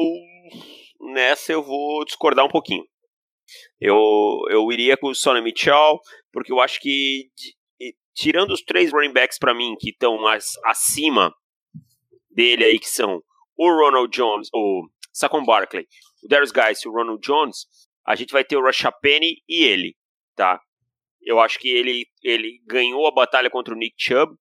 nessa 0.99 1.51
eu 1.51 1.63
vou 1.63 2.03
discordar 2.05 2.45
um 2.45 2.49
pouquinho. 2.49 2.83
Eu, 3.79 3.95
eu 4.49 4.71
iria 4.71 4.97
com 4.97 5.07
o 5.07 5.15
Sonny 5.15 5.41
Mitchell, 5.41 5.99
porque 6.31 6.51
eu 6.51 6.59
acho 6.59 6.79
que 6.79 7.29
tirando 8.15 8.51
os 8.51 8.61
três 8.61 8.91
running 8.91 9.13
backs 9.13 9.37
para 9.37 9.53
mim 9.53 9.75
que 9.79 9.89
estão 9.89 10.17
acima 10.63 11.33
dele 12.31 12.63
aí 12.63 12.79
que 12.79 12.89
são 12.89 13.21
o 13.57 13.69
Ronald 13.69 14.09
Jones, 14.15 14.49
o 14.53 14.87
Saquon 15.13 15.45
Barkley, 15.45 15.85
o 16.23 16.27
Darius 16.27 16.51
Guys 16.51 16.81
e 16.81 16.87
o 16.87 16.91
Ronald 16.91 17.21
Jones, 17.21 17.65
a 18.05 18.15
gente 18.15 18.31
vai 18.31 18.43
ter 18.43 18.57
o 18.57 18.63
Rashad 18.63 18.93
Penny 19.01 19.41
e 19.47 19.63
ele, 19.63 19.95
tá? 20.35 20.59
Eu 21.21 21.39
acho 21.39 21.59
que 21.59 21.69
ele, 21.69 22.05
ele 22.23 22.61
ganhou 22.65 23.07
a 23.07 23.11
batalha 23.11 23.49
contra 23.49 23.73
o 23.73 23.77
Nick 23.77 23.95
Chubb, 23.97 24.35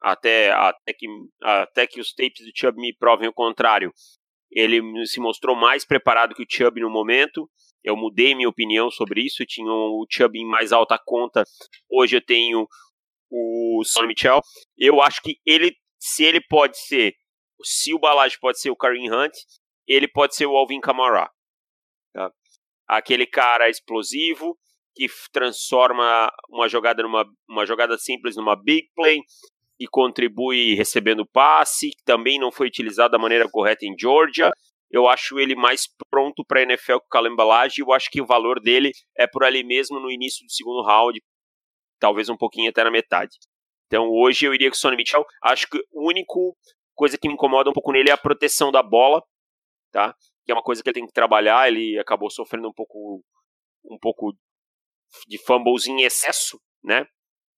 até, 0.00 0.50
até, 0.52 0.92
que, 0.92 1.06
até 1.42 1.86
que 1.86 2.00
os 2.00 2.12
tapes 2.12 2.44
do 2.44 2.52
Chubb 2.54 2.78
me 2.80 2.94
provem 2.94 3.28
o 3.28 3.32
contrário. 3.32 3.92
Ele 4.54 4.80
se 5.06 5.20
mostrou 5.20 5.56
mais 5.56 5.84
preparado 5.84 6.34
que 6.34 6.42
o 6.42 6.46
Chubb 6.48 6.80
no 6.80 6.88
momento. 6.88 7.50
Eu 7.82 7.96
mudei 7.96 8.34
minha 8.34 8.48
opinião 8.48 8.90
sobre 8.90 9.22
isso. 9.22 9.44
Tinha 9.44 9.70
o 9.70 10.06
Chubb 10.08 10.38
em 10.38 10.46
mais 10.46 10.72
alta 10.72 10.98
conta. 11.04 11.44
Hoje 11.90 12.16
eu 12.16 12.24
tenho 12.24 12.66
o 13.30 13.82
Sonny 13.84 14.08
Michel. 14.08 14.40
Eu 14.78 15.02
acho 15.02 15.20
que 15.20 15.38
ele, 15.44 15.76
se 15.98 16.24
ele 16.24 16.40
pode 16.40 16.78
ser, 16.78 17.14
se 17.62 17.92
o 17.92 17.98
Balage 17.98 18.38
pode 18.40 18.60
ser 18.60 18.70
o 18.70 18.76
Kareem 18.76 19.12
Hunt, 19.12 19.32
ele 19.86 20.06
pode 20.06 20.36
ser 20.36 20.46
o 20.46 20.56
Alvin 20.56 20.80
Kamara. 20.80 21.28
Tá? 22.12 22.30
Aquele 22.86 23.26
cara 23.26 23.68
explosivo, 23.68 24.56
que 24.94 25.08
transforma 25.32 26.32
uma 26.48 26.68
jogada 26.68 27.02
numa 27.02 27.26
uma 27.48 27.66
jogada 27.66 27.98
simples 27.98 28.36
numa 28.36 28.54
big 28.54 28.88
play 28.94 29.20
e 29.78 29.86
contribui 29.88 30.74
recebendo 30.74 31.26
passe, 31.26 31.90
que 31.90 32.04
também 32.04 32.38
não 32.38 32.52
foi 32.52 32.66
utilizado 32.68 33.12
da 33.12 33.18
maneira 33.18 33.48
correta 33.48 33.84
em 33.84 33.94
Georgia. 33.98 34.52
Eu 34.90 35.08
acho 35.08 35.38
ele 35.38 35.56
mais 35.56 35.88
pronto 36.10 36.44
para 36.46 36.60
a 36.60 36.62
NFL 36.62 36.98
que 36.98 37.06
o 37.06 37.10
Calembalage. 37.10 37.80
Eu 37.80 37.92
acho 37.92 38.08
que 38.10 38.20
o 38.20 38.26
valor 38.26 38.60
dele 38.60 38.92
é 39.16 39.26
por 39.26 39.42
ali 39.42 39.64
mesmo 39.64 39.98
no 39.98 40.10
início 40.10 40.46
do 40.46 40.52
segundo 40.52 40.82
round, 40.82 41.20
talvez 41.98 42.28
um 42.28 42.36
pouquinho 42.36 42.70
até 42.70 42.84
na 42.84 42.90
metade. 42.90 43.36
Então 43.86 44.08
hoje 44.08 44.46
eu 44.46 44.54
iria 44.54 44.70
com 44.70 44.76
o 44.76 44.78
Sonny 44.78 44.96
Mitchell. 44.96 45.24
Acho 45.42 45.68
que 45.68 45.78
a 45.78 45.80
única 45.94 46.32
coisa 46.94 47.18
que 47.18 47.26
me 47.26 47.34
incomoda 47.34 47.70
um 47.70 47.72
pouco 47.72 47.92
nele 47.92 48.10
é 48.10 48.12
a 48.12 48.18
proteção 48.18 48.70
da 48.70 48.82
bola, 48.82 49.22
tá? 49.90 50.14
Que 50.44 50.52
é 50.52 50.54
uma 50.54 50.62
coisa 50.62 50.82
que 50.82 50.88
ele 50.88 50.94
tem 50.94 51.06
que 51.06 51.12
trabalhar. 51.12 51.66
Ele 51.68 51.98
acabou 51.98 52.30
sofrendo 52.30 52.68
um 52.68 52.72
pouco 52.72 53.22
um 53.86 53.98
pouco 53.98 54.32
de 55.26 55.38
fumbles 55.38 55.86
em 55.86 56.02
excesso, 56.02 56.60
né? 56.82 57.06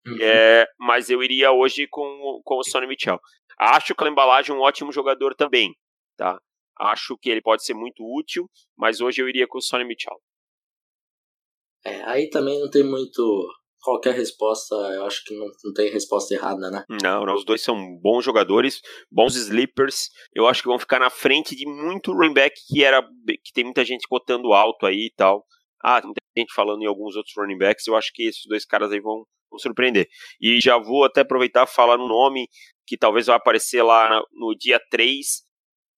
Uhum. 0.07 0.19
É, 0.21 0.67
mas 0.79 1.11
eu 1.11 1.23
iria 1.23 1.51
hoje 1.51 1.87
com, 1.89 2.41
com 2.45 2.57
o 2.57 2.65
Sonny 2.65 2.87
Mitchell. 2.87 3.19
Acho 3.59 3.95
que 3.95 4.05
o 4.05 4.09
Embalagem 4.09 4.55
é 4.55 4.59
um 4.59 4.63
ótimo 4.63 4.93
jogador 4.93 5.35
também, 5.35 5.75
tá? 6.17 6.39
Acho 6.79 7.17
que 7.17 7.31
ele 7.31 7.41
pode 7.41 7.65
ser 7.65 7.75
muito 7.75 8.05
útil, 8.05 8.49
mas 8.77 9.01
hoje 9.01 9.23
eu 9.23 9.29
iria 9.29 9.47
com 9.47 9.59
o 9.59 9.63
Sonny 9.63 9.85
Mitchell. 9.85 10.17
É, 11.85 12.03
aí 12.05 12.29
também 12.29 12.61
não 12.61 12.69
tem 12.69 12.83
muito 12.83 13.49
qualquer 13.87 14.15
resposta, 14.15 14.75
eu 14.75 15.07
acho 15.07 15.23
que 15.25 15.33
não, 15.39 15.47
não 15.65 15.73
tem 15.73 15.89
resposta 15.89 16.35
errada, 16.35 16.69
né? 16.69 16.85
Não, 17.01 17.25
não, 17.25 17.35
os 17.35 17.45
dois 17.45 17.63
são 17.63 17.77
bons 18.03 18.25
jogadores, 18.25 18.81
bons 19.09 19.37
sleepers. 19.37 20.11
Eu 20.35 20.49
acho 20.49 20.61
que 20.61 20.69
vão 20.69 20.79
ficar 20.79 20.99
na 20.99 21.09
frente 21.09 21.55
de 21.55 21.65
muito 21.65 22.13
running 22.13 22.35
back 22.35 22.61
que 22.67 22.83
era 22.83 23.01
que 23.45 23.53
tem 23.55 23.63
muita 23.63 23.85
gente 23.85 24.09
cotando 24.09 24.53
alto 24.53 24.85
aí 24.87 25.07
e 25.07 25.13
tal. 25.17 25.47
Ah, 25.81 26.01
tem 26.01 26.09
muita 26.09 26.21
gente 26.37 26.53
falando 26.53 26.83
em 26.83 26.87
alguns 26.87 27.15
outros 27.15 27.35
running 27.39 27.59
backs. 27.59 27.87
Eu 27.87 27.95
acho 27.95 28.11
que 28.13 28.25
esses 28.25 28.43
dois 28.49 28.65
caras 28.65 28.91
aí 28.91 29.01
vão, 29.01 29.25
surpreender. 29.59 30.07
E 30.41 30.61
já 30.61 30.79
vou 30.79 31.05
até 31.05 31.21
aproveitar 31.21 31.67
falar 31.67 31.99
um 31.99 32.09
nome 32.09 32.49
que 32.87 32.97
talvez 32.97 33.27
vai 33.27 33.37
aparecer 33.37 33.83
lá 33.83 34.23
no 34.33 34.55
dia 34.55 34.81
3, 34.91 35.27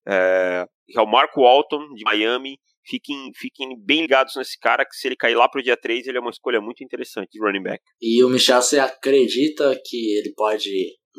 é, 0.08 0.64
que 0.86 0.98
é 0.98 1.02
o 1.02 1.06
Marco 1.06 1.42
Walton, 1.42 1.94
de 1.94 2.04
Miami. 2.04 2.58
Fiquem, 2.86 3.30
fiquem 3.36 3.78
bem 3.78 4.02
ligados 4.02 4.34
nesse 4.36 4.58
cara, 4.58 4.84
que 4.84 4.96
se 4.96 5.06
ele 5.06 5.16
cair 5.16 5.34
lá 5.34 5.46
pro 5.46 5.62
dia 5.62 5.76
3, 5.76 6.06
ele 6.06 6.16
é 6.16 6.20
uma 6.20 6.30
escolha 6.30 6.58
muito 6.58 6.82
interessante 6.82 7.28
de 7.32 7.38
running 7.38 7.62
back. 7.62 7.82
E 8.00 8.24
o 8.24 8.30
Michel, 8.30 8.62
você 8.62 8.78
acredita 8.78 9.78
que 9.84 10.18
ele 10.18 10.32
pode 10.34 10.70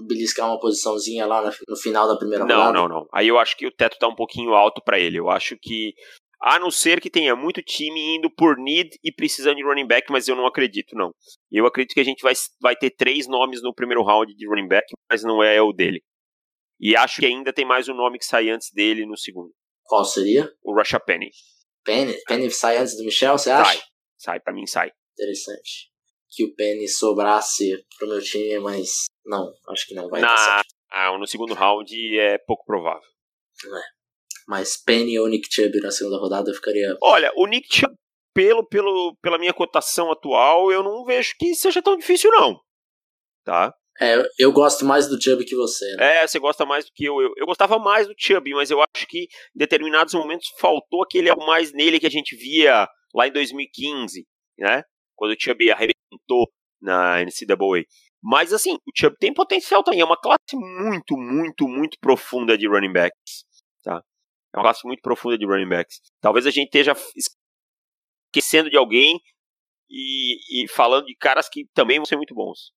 beliscar 0.08 0.48
uma 0.48 0.60
posiçãozinha 0.60 1.28
lá 1.28 1.52
no 1.68 1.76
final 1.76 2.08
da 2.08 2.18
primeira 2.18 2.46
não, 2.46 2.56
rodada? 2.56 2.74
Não, 2.74 2.88
não, 2.88 2.96
não. 3.02 3.08
Aí 3.14 3.28
eu 3.28 3.38
acho 3.38 3.56
que 3.56 3.68
o 3.68 3.72
teto 3.72 3.98
tá 4.00 4.08
um 4.08 4.16
pouquinho 4.16 4.54
alto 4.54 4.82
para 4.84 5.00
ele. 5.00 5.20
Eu 5.20 5.30
acho 5.30 5.56
que 5.62 5.94
a 6.42 6.58
não 6.58 6.72
ser 6.72 7.02
que 7.02 7.10
tenha 7.10 7.36
muito 7.36 7.62
time 7.62 8.16
indo 8.16 8.30
por 8.30 8.58
need 8.58 8.98
e 9.04 9.12
precisando 9.12 9.58
de 9.58 9.64
running 9.64 9.88
back, 9.88 10.10
mas 10.12 10.28
eu 10.28 10.36
não 10.36 10.46
acredito, 10.46 10.96
não. 10.96 11.14
Eu 11.52 11.66
acredito 11.66 11.94
que 11.94 12.00
a 12.00 12.04
gente 12.06 12.22
vai, 12.22 12.34
vai 12.62 12.76
ter 12.76 12.92
três 12.92 13.28
nomes 13.28 13.62
no 13.62 13.74
primeiro 13.74 14.04
round 14.04 14.34
de 14.34 14.48
running 14.48 14.68
back, 14.68 14.88
mas 15.12 15.24
não 15.24 15.44
é 15.44 15.62
o 15.62 15.74
dele. 15.74 16.02
E 16.80 16.96
acho 16.96 17.20
que 17.20 17.26
ainda 17.26 17.52
tem 17.52 17.66
mais 17.66 17.90
um 17.90 17.94
nome 17.94 18.18
que 18.18 18.26
sai 18.26 18.50
antes 18.50 18.72
dele 18.72 19.06
no 19.06 19.18
segundo. 19.18 19.54
Qual 19.84 20.06
seria? 20.06 20.50
O 20.64 20.74
Rusha 20.74 21.00
Penny. 21.00 21.30
Penny? 21.84 22.16
Penny 22.26 22.50
sai 22.50 22.78
antes 22.78 22.96
do 22.96 23.04
Michel, 23.04 23.38
você 23.38 23.52
acha? 23.52 23.72
Sai, 23.72 23.82
sai, 24.18 24.40
pra 24.40 24.54
mim 24.54 24.66
sai. 24.66 24.92
Interessante. 25.14 25.90
Que 26.30 26.46
o 26.46 26.56
Penny 26.56 26.88
sobrasse 26.88 27.86
pro 27.98 28.08
meu 28.08 28.22
time, 28.22 28.60
mas 28.60 29.06
não, 29.26 29.52
acho 29.70 29.88
que 29.88 29.94
não 29.94 30.08
vai 30.08 30.22
Na... 30.22 30.62
Ah, 30.92 31.16
no 31.18 31.28
segundo 31.28 31.54
round 31.54 31.94
é 32.18 32.38
pouco 32.38 32.66
provável. 32.66 33.08
É. 33.66 33.99
Mas 34.50 34.76
Penny 34.76 35.20
ou 35.20 35.28
Nick 35.28 35.48
Chubb 35.54 35.80
na 35.80 35.92
segunda 35.92 36.18
rodada 36.18 36.50
eu 36.50 36.56
ficaria. 36.56 36.98
Olha, 37.04 37.32
o 37.36 37.46
Nick 37.46 37.68
Chubb, 37.72 37.94
pelo, 38.34 38.68
pelo, 38.68 39.16
pela 39.22 39.38
minha 39.38 39.54
cotação 39.54 40.12
atual, 40.12 40.72
eu 40.72 40.82
não 40.82 41.06
vejo 41.06 41.36
que 41.38 41.54
seja 41.54 41.84
tão 41.84 41.96
difícil, 41.96 42.32
não. 42.32 42.60
Tá? 43.46 43.72
É, 44.02 44.16
eu 44.40 44.52
gosto 44.52 44.86
mais 44.86 45.08
do 45.08 45.22
Chubb 45.22 45.46
que 45.46 45.56
você, 45.56 45.86
né? 45.98 46.24
É, 46.24 46.28
você 46.28 46.40
gosta 46.40 46.66
mais 46.66 46.86
do 46.86 46.92
que 46.96 47.06
eu. 47.06 47.22
Eu, 47.22 47.32
eu 47.38 47.46
gostava 47.46 47.78
mais 47.78 48.08
do 48.08 48.16
Chubb, 48.18 48.52
mas 48.56 48.72
eu 48.72 48.80
acho 48.82 49.06
que 49.08 49.26
em 49.26 49.28
determinados 49.54 50.16
momentos 50.16 50.48
faltou 50.58 51.04
aquele 51.04 51.30
algo 51.30 51.46
mais 51.46 51.72
nele 51.72 52.00
que 52.00 52.08
a 52.08 52.12
gente 52.12 52.36
via 52.36 52.88
lá 53.14 53.28
em 53.28 53.32
2015, 53.32 54.26
né? 54.58 54.82
Quando 55.16 55.34
o 55.34 55.40
Chubb 55.40 55.70
arrebentou 55.70 56.50
na 56.82 57.22
NCAA. 57.24 57.84
Mas 58.20 58.52
assim, 58.52 58.74
o 58.74 58.92
Chubb 58.98 59.16
tem 59.20 59.32
potencial 59.32 59.84
também. 59.84 60.02
É 60.02 60.06
uma 60.06 60.20
classe 60.20 60.56
muito, 60.56 61.16
muito, 61.16 61.68
muito 61.68 61.98
profunda 62.02 62.58
de 62.58 62.68
running 62.68 62.94
backs. 62.94 63.48
É 64.54 64.58
uma 64.58 64.64
classe 64.64 64.86
muito 64.86 65.02
profunda 65.02 65.38
de 65.38 65.46
running 65.46 65.70
backs. 65.70 66.02
Talvez 66.22 66.46
a 66.46 66.52
gente 66.52 66.66
esteja 66.66 66.94
esquecendo 68.28 68.70
de 68.70 68.78
alguém 68.78 69.20
e, 69.90 70.64
e 70.64 70.68
falando 70.68 71.06
de 71.06 71.16
caras 71.16 71.48
que 71.50 71.68
também 71.74 71.98
vão 71.98 72.06
ser 72.06 72.16
muito 72.16 72.34
bons. 72.34 72.72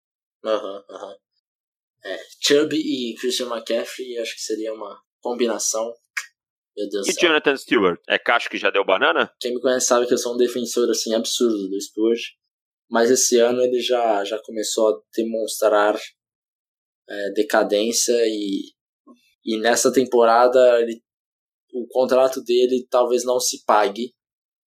Aham, 0.45 0.57
uhum, 0.57 0.97
aham. 0.97 1.09
Uhum. 1.09 1.17
É, 2.05 2.19
Chubb 2.41 2.75
e 2.75 3.15
Christian 3.15 3.47
McCaffrey 3.47 4.19
acho 4.19 4.35
que 4.35 4.41
seria 4.41 4.75
uma 4.75 5.01
combinação. 5.21 5.95
Meu 6.77 6.89
Deus 6.89 7.09
e 7.09 7.13
Jonathan 7.13 7.57
Stewart? 7.57 8.01
É 8.09 8.19
cacho 8.19 8.51
que 8.51 8.59
já 8.59 8.71
deu 8.71 8.85
banana? 8.85 9.33
Quem 9.39 9.55
me 9.55 9.61
conhece 9.61 9.87
sabe 9.87 10.07
que 10.07 10.15
eu 10.15 10.19
sou 10.19 10.35
um 10.35 10.39
defensor 10.39 10.91
assim 10.91 11.15
absurdo 11.15 11.69
do 11.69 11.81
Stewart. 11.81 12.21
Mas 12.91 13.11
esse 13.11 13.39
ano 13.39 13.63
ele 13.63 13.81
já, 13.81 14.25
já 14.25 14.39
começou 14.43 14.89
a 14.89 15.01
demonstrar 15.15 15.97
é, 17.09 17.31
decadência 17.31 18.13
e, 18.27 18.73
e 19.45 19.59
nessa 19.59 19.93
temporada 19.93 20.81
ele, 20.81 21.03
o 21.73 21.87
contrato 21.89 22.43
dele 22.43 22.87
talvez 22.91 23.25
não 23.25 23.41
se 23.41 23.65
pague, 23.65 24.13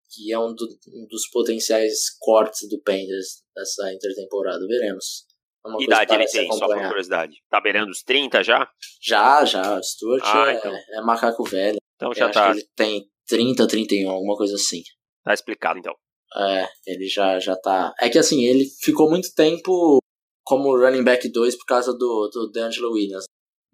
que 0.10 0.32
é 0.32 0.40
um, 0.40 0.54
do, 0.54 0.66
um 0.94 1.08
dos 1.08 1.30
potenciais 1.30 2.18
cortes 2.20 2.68
do 2.70 2.82
Panthers 2.82 3.44
nessa 3.56 3.94
intertemporada. 3.94 4.66
Veremos. 4.68 5.26
É 5.66 5.84
idade 5.84 6.14
ele 6.14 6.26
tem, 6.26 6.52
só 6.52 6.68
por 6.68 6.88
curiosidade? 6.88 7.34
Tá 7.50 7.60
beirando 7.60 7.90
os 7.90 8.04
30 8.04 8.44
já? 8.44 8.70
Já, 9.02 9.44
já. 9.46 9.78
O 9.78 9.84
Stuart 9.84 10.22
ah, 10.24 10.52
é, 10.52 10.58
então. 10.58 10.74
é, 10.74 11.02
macaco 11.02 11.44
velho. 11.44 11.78
Então 11.96 12.14
já 12.14 12.30
tá. 12.30 12.52
ele 12.52 12.64
tem 12.76 13.10
30, 13.28 13.68
31, 13.68 14.10
alguma 14.10 14.36
coisa 14.36 14.56
assim. 14.56 14.84
Tá 15.24 15.34
explicado 15.34 15.80
então. 15.80 15.96
É, 16.38 16.68
ele 16.86 17.08
já, 17.08 17.40
já 17.40 17.56
tá. 17.56 17.94
É 18.00 18.10
que 18.10 18.20
assim, 18.20 18.44
ele 18.44 18.66
ficou 18.82 19.10
muito 19.10 19.34
tempo 19.34 20.00
como 20.44 20.78
running 20.78 21.04
back 21.04 21.28
2 21.28 21.58
por 21.58 21.66
causa 21.66 21.92
do, 21.94 22.30
do 22.32 22.52
D'Angelo 22.52 22.92
Williams. 22.92 23.26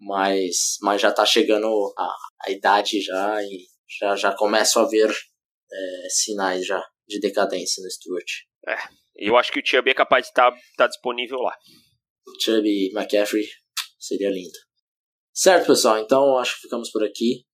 Mas, 0.04 0.78
mas 0.82 1.00
já 1.00 1.12
tá 1.12 1.24
chegando 1.24 1.94
a, 1.96 2.16
a 2.46 2.50
idade 2.50 3.00
já 3.00 3.40
e 3.42 3.66
já, 4.00 4.16
já 4.16 4.36
começo 4.36 4.80
a 4.80 4.88
ver 4.88 5.08
é, 5.08 6.08
sinais 6.10 6.66
já 6.66 6.82
de 7.06 7.20
decadência 7.20 7.82
no 7.82 7.90
Stuart. 7.90 8.30
É, 8.66 8.76
eu 9.16 9.36
acho 9.36 9.52
que 9.52 9.60
o 9.60 9.62
Chubb 9.64 9.88
é 9.88 9.94
capaz 9.94 10.24
de 10.24 10.30
estar 10.30 10.50
tá, 10.50 10.58
tá 10.76 10.86
disponível 10.88 11.38
lá. 11.38 11.56
Chubb 12.40 12.66
e 12.66 12.90
McCaffrey 12.92 13.46
seria 13.98 14.30
lindo. 14.30 14.58
Certo, 15.32 15.68
pessoal, 15.68 15.98
então 15.98 16.36
acho 16.36 16.56
que 16.56 16.62
ficamos 16.62 16.90
por 16.90 17.04
aqui. 17.04 17.44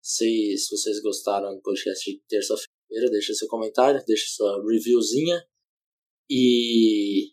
Se, 0.00 0.56
se 0.56 0.70
vocês 0.70 1.02
gostaram 1.02 1.54
do 1.54 1.60
podcast 1.60 2.10
de 2.10 2.22
terça-feira, 2.28 3.10
deixe 3.10 3.34
seu 3.34 3.48
comentário, 3.48 4.02
deixe 4.06 4.28
sua 4.28 4.62
reviewzinha 4.62 5.44
e 6.30 7.32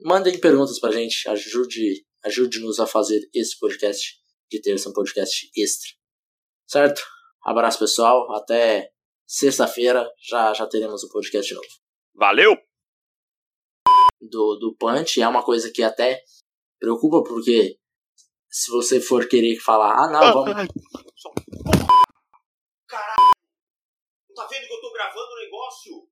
mandem 0.00 0.38
perguntas 0.40 0.78
pra 0.78 0.92
gente, 0.92 1.28
ajude, 1.28 2.04
ajude-nos 2.24 2.80
a 2.80 2.86
fazer 2.86 3.20
esse 3.34 3.58
podcast 3.58 4.18
de 4.50 4.60
terça, 4.60 4.88
um 4.88 4.92
podcast 4.92 5.50
extra. 5.56 5.90
Certo? 6.66 7.02
Abraço 7.44 7.78
pessoal, 7.78 8.32
até 8.34 8.90
sexta-feira 9.26 10.10
já, 10.18 10.52
já 10.54 10.66
teremos 10.66 11.02
o 11.02 11.06
um 11.06 11.10
podcast 11.10 11.52
novo. 11.54 11.66
Valeu! 12.14 12.56
Do, 14.20 14.56
do 14.56 14.74
punch 14.78 15.20
é 15.20 15.28
uma 15.28 15.42
coisa 15.42 15.70
que 15.70 15.82
até 15.82 16.22
preocupa 16.80 17.22
porque 17.22 17.78
se 18.50 18.70
você 18.70 19.00
for 19.00 19.28
querer 19.28 19.58
falar, 19.58 19.92
ah 19.92 20.10
não, 20.10 20.32
vamos. 20.32 20.68
Caralho! 22.88 23.34
Tá 24.34 24.46
vendo 24.46 24.66
que 24.66 24.72
eu 24.72 24.80
tô 24.80 24.92
gravando 24.92 25.30
o 25.30 25.36
negócio? 25.36 26.08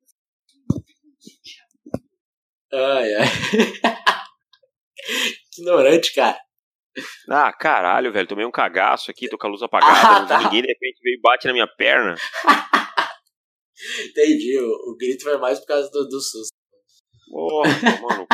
Ai, 2.75 3.15
ai. 3.15 4.23
que 5.53 5.63
ignorante, 5.63 6.15
cara. 6.15 6.39
Ah, 7.29 7.53
caralho, 7.53 8.13
velho. 8.13 8.29
Tomei 8.29 8.45
um 8.45 8.51
cagaço 8.51 9.11
aqui, 9.11 9.29
tô 9.29 9.39
com 9.39 9.47
a 9.47 9.51
luz 9.51 9.63
apagada, 9.63 10.09
ah, 10.09 10.21
não 10.21 10.29
tá. 10.29 10.39
ninguém, 10.39 10.63
de 10.63 10.69
repente 10.69 11.01
veio 11.03 11.17
e 11.17 11.21
bate 11.21 11.47
na 11.47 11.53
minha 11.53 11.67
perna. 11.67 12.15
Entendi, 14.07 14.59
o, 14.61 14.93
o, 14.93 14.97
grito 14.97 15.25
vai 15.25 15.39
mais 15.39 15.59
por 15.59 15.67
causa 15.67 15.91
do, 15.91 16.07
do 16.07 16.21
susto. 16.21 16.55
Porra, 17.31 17.71
mano. 18.01 18.27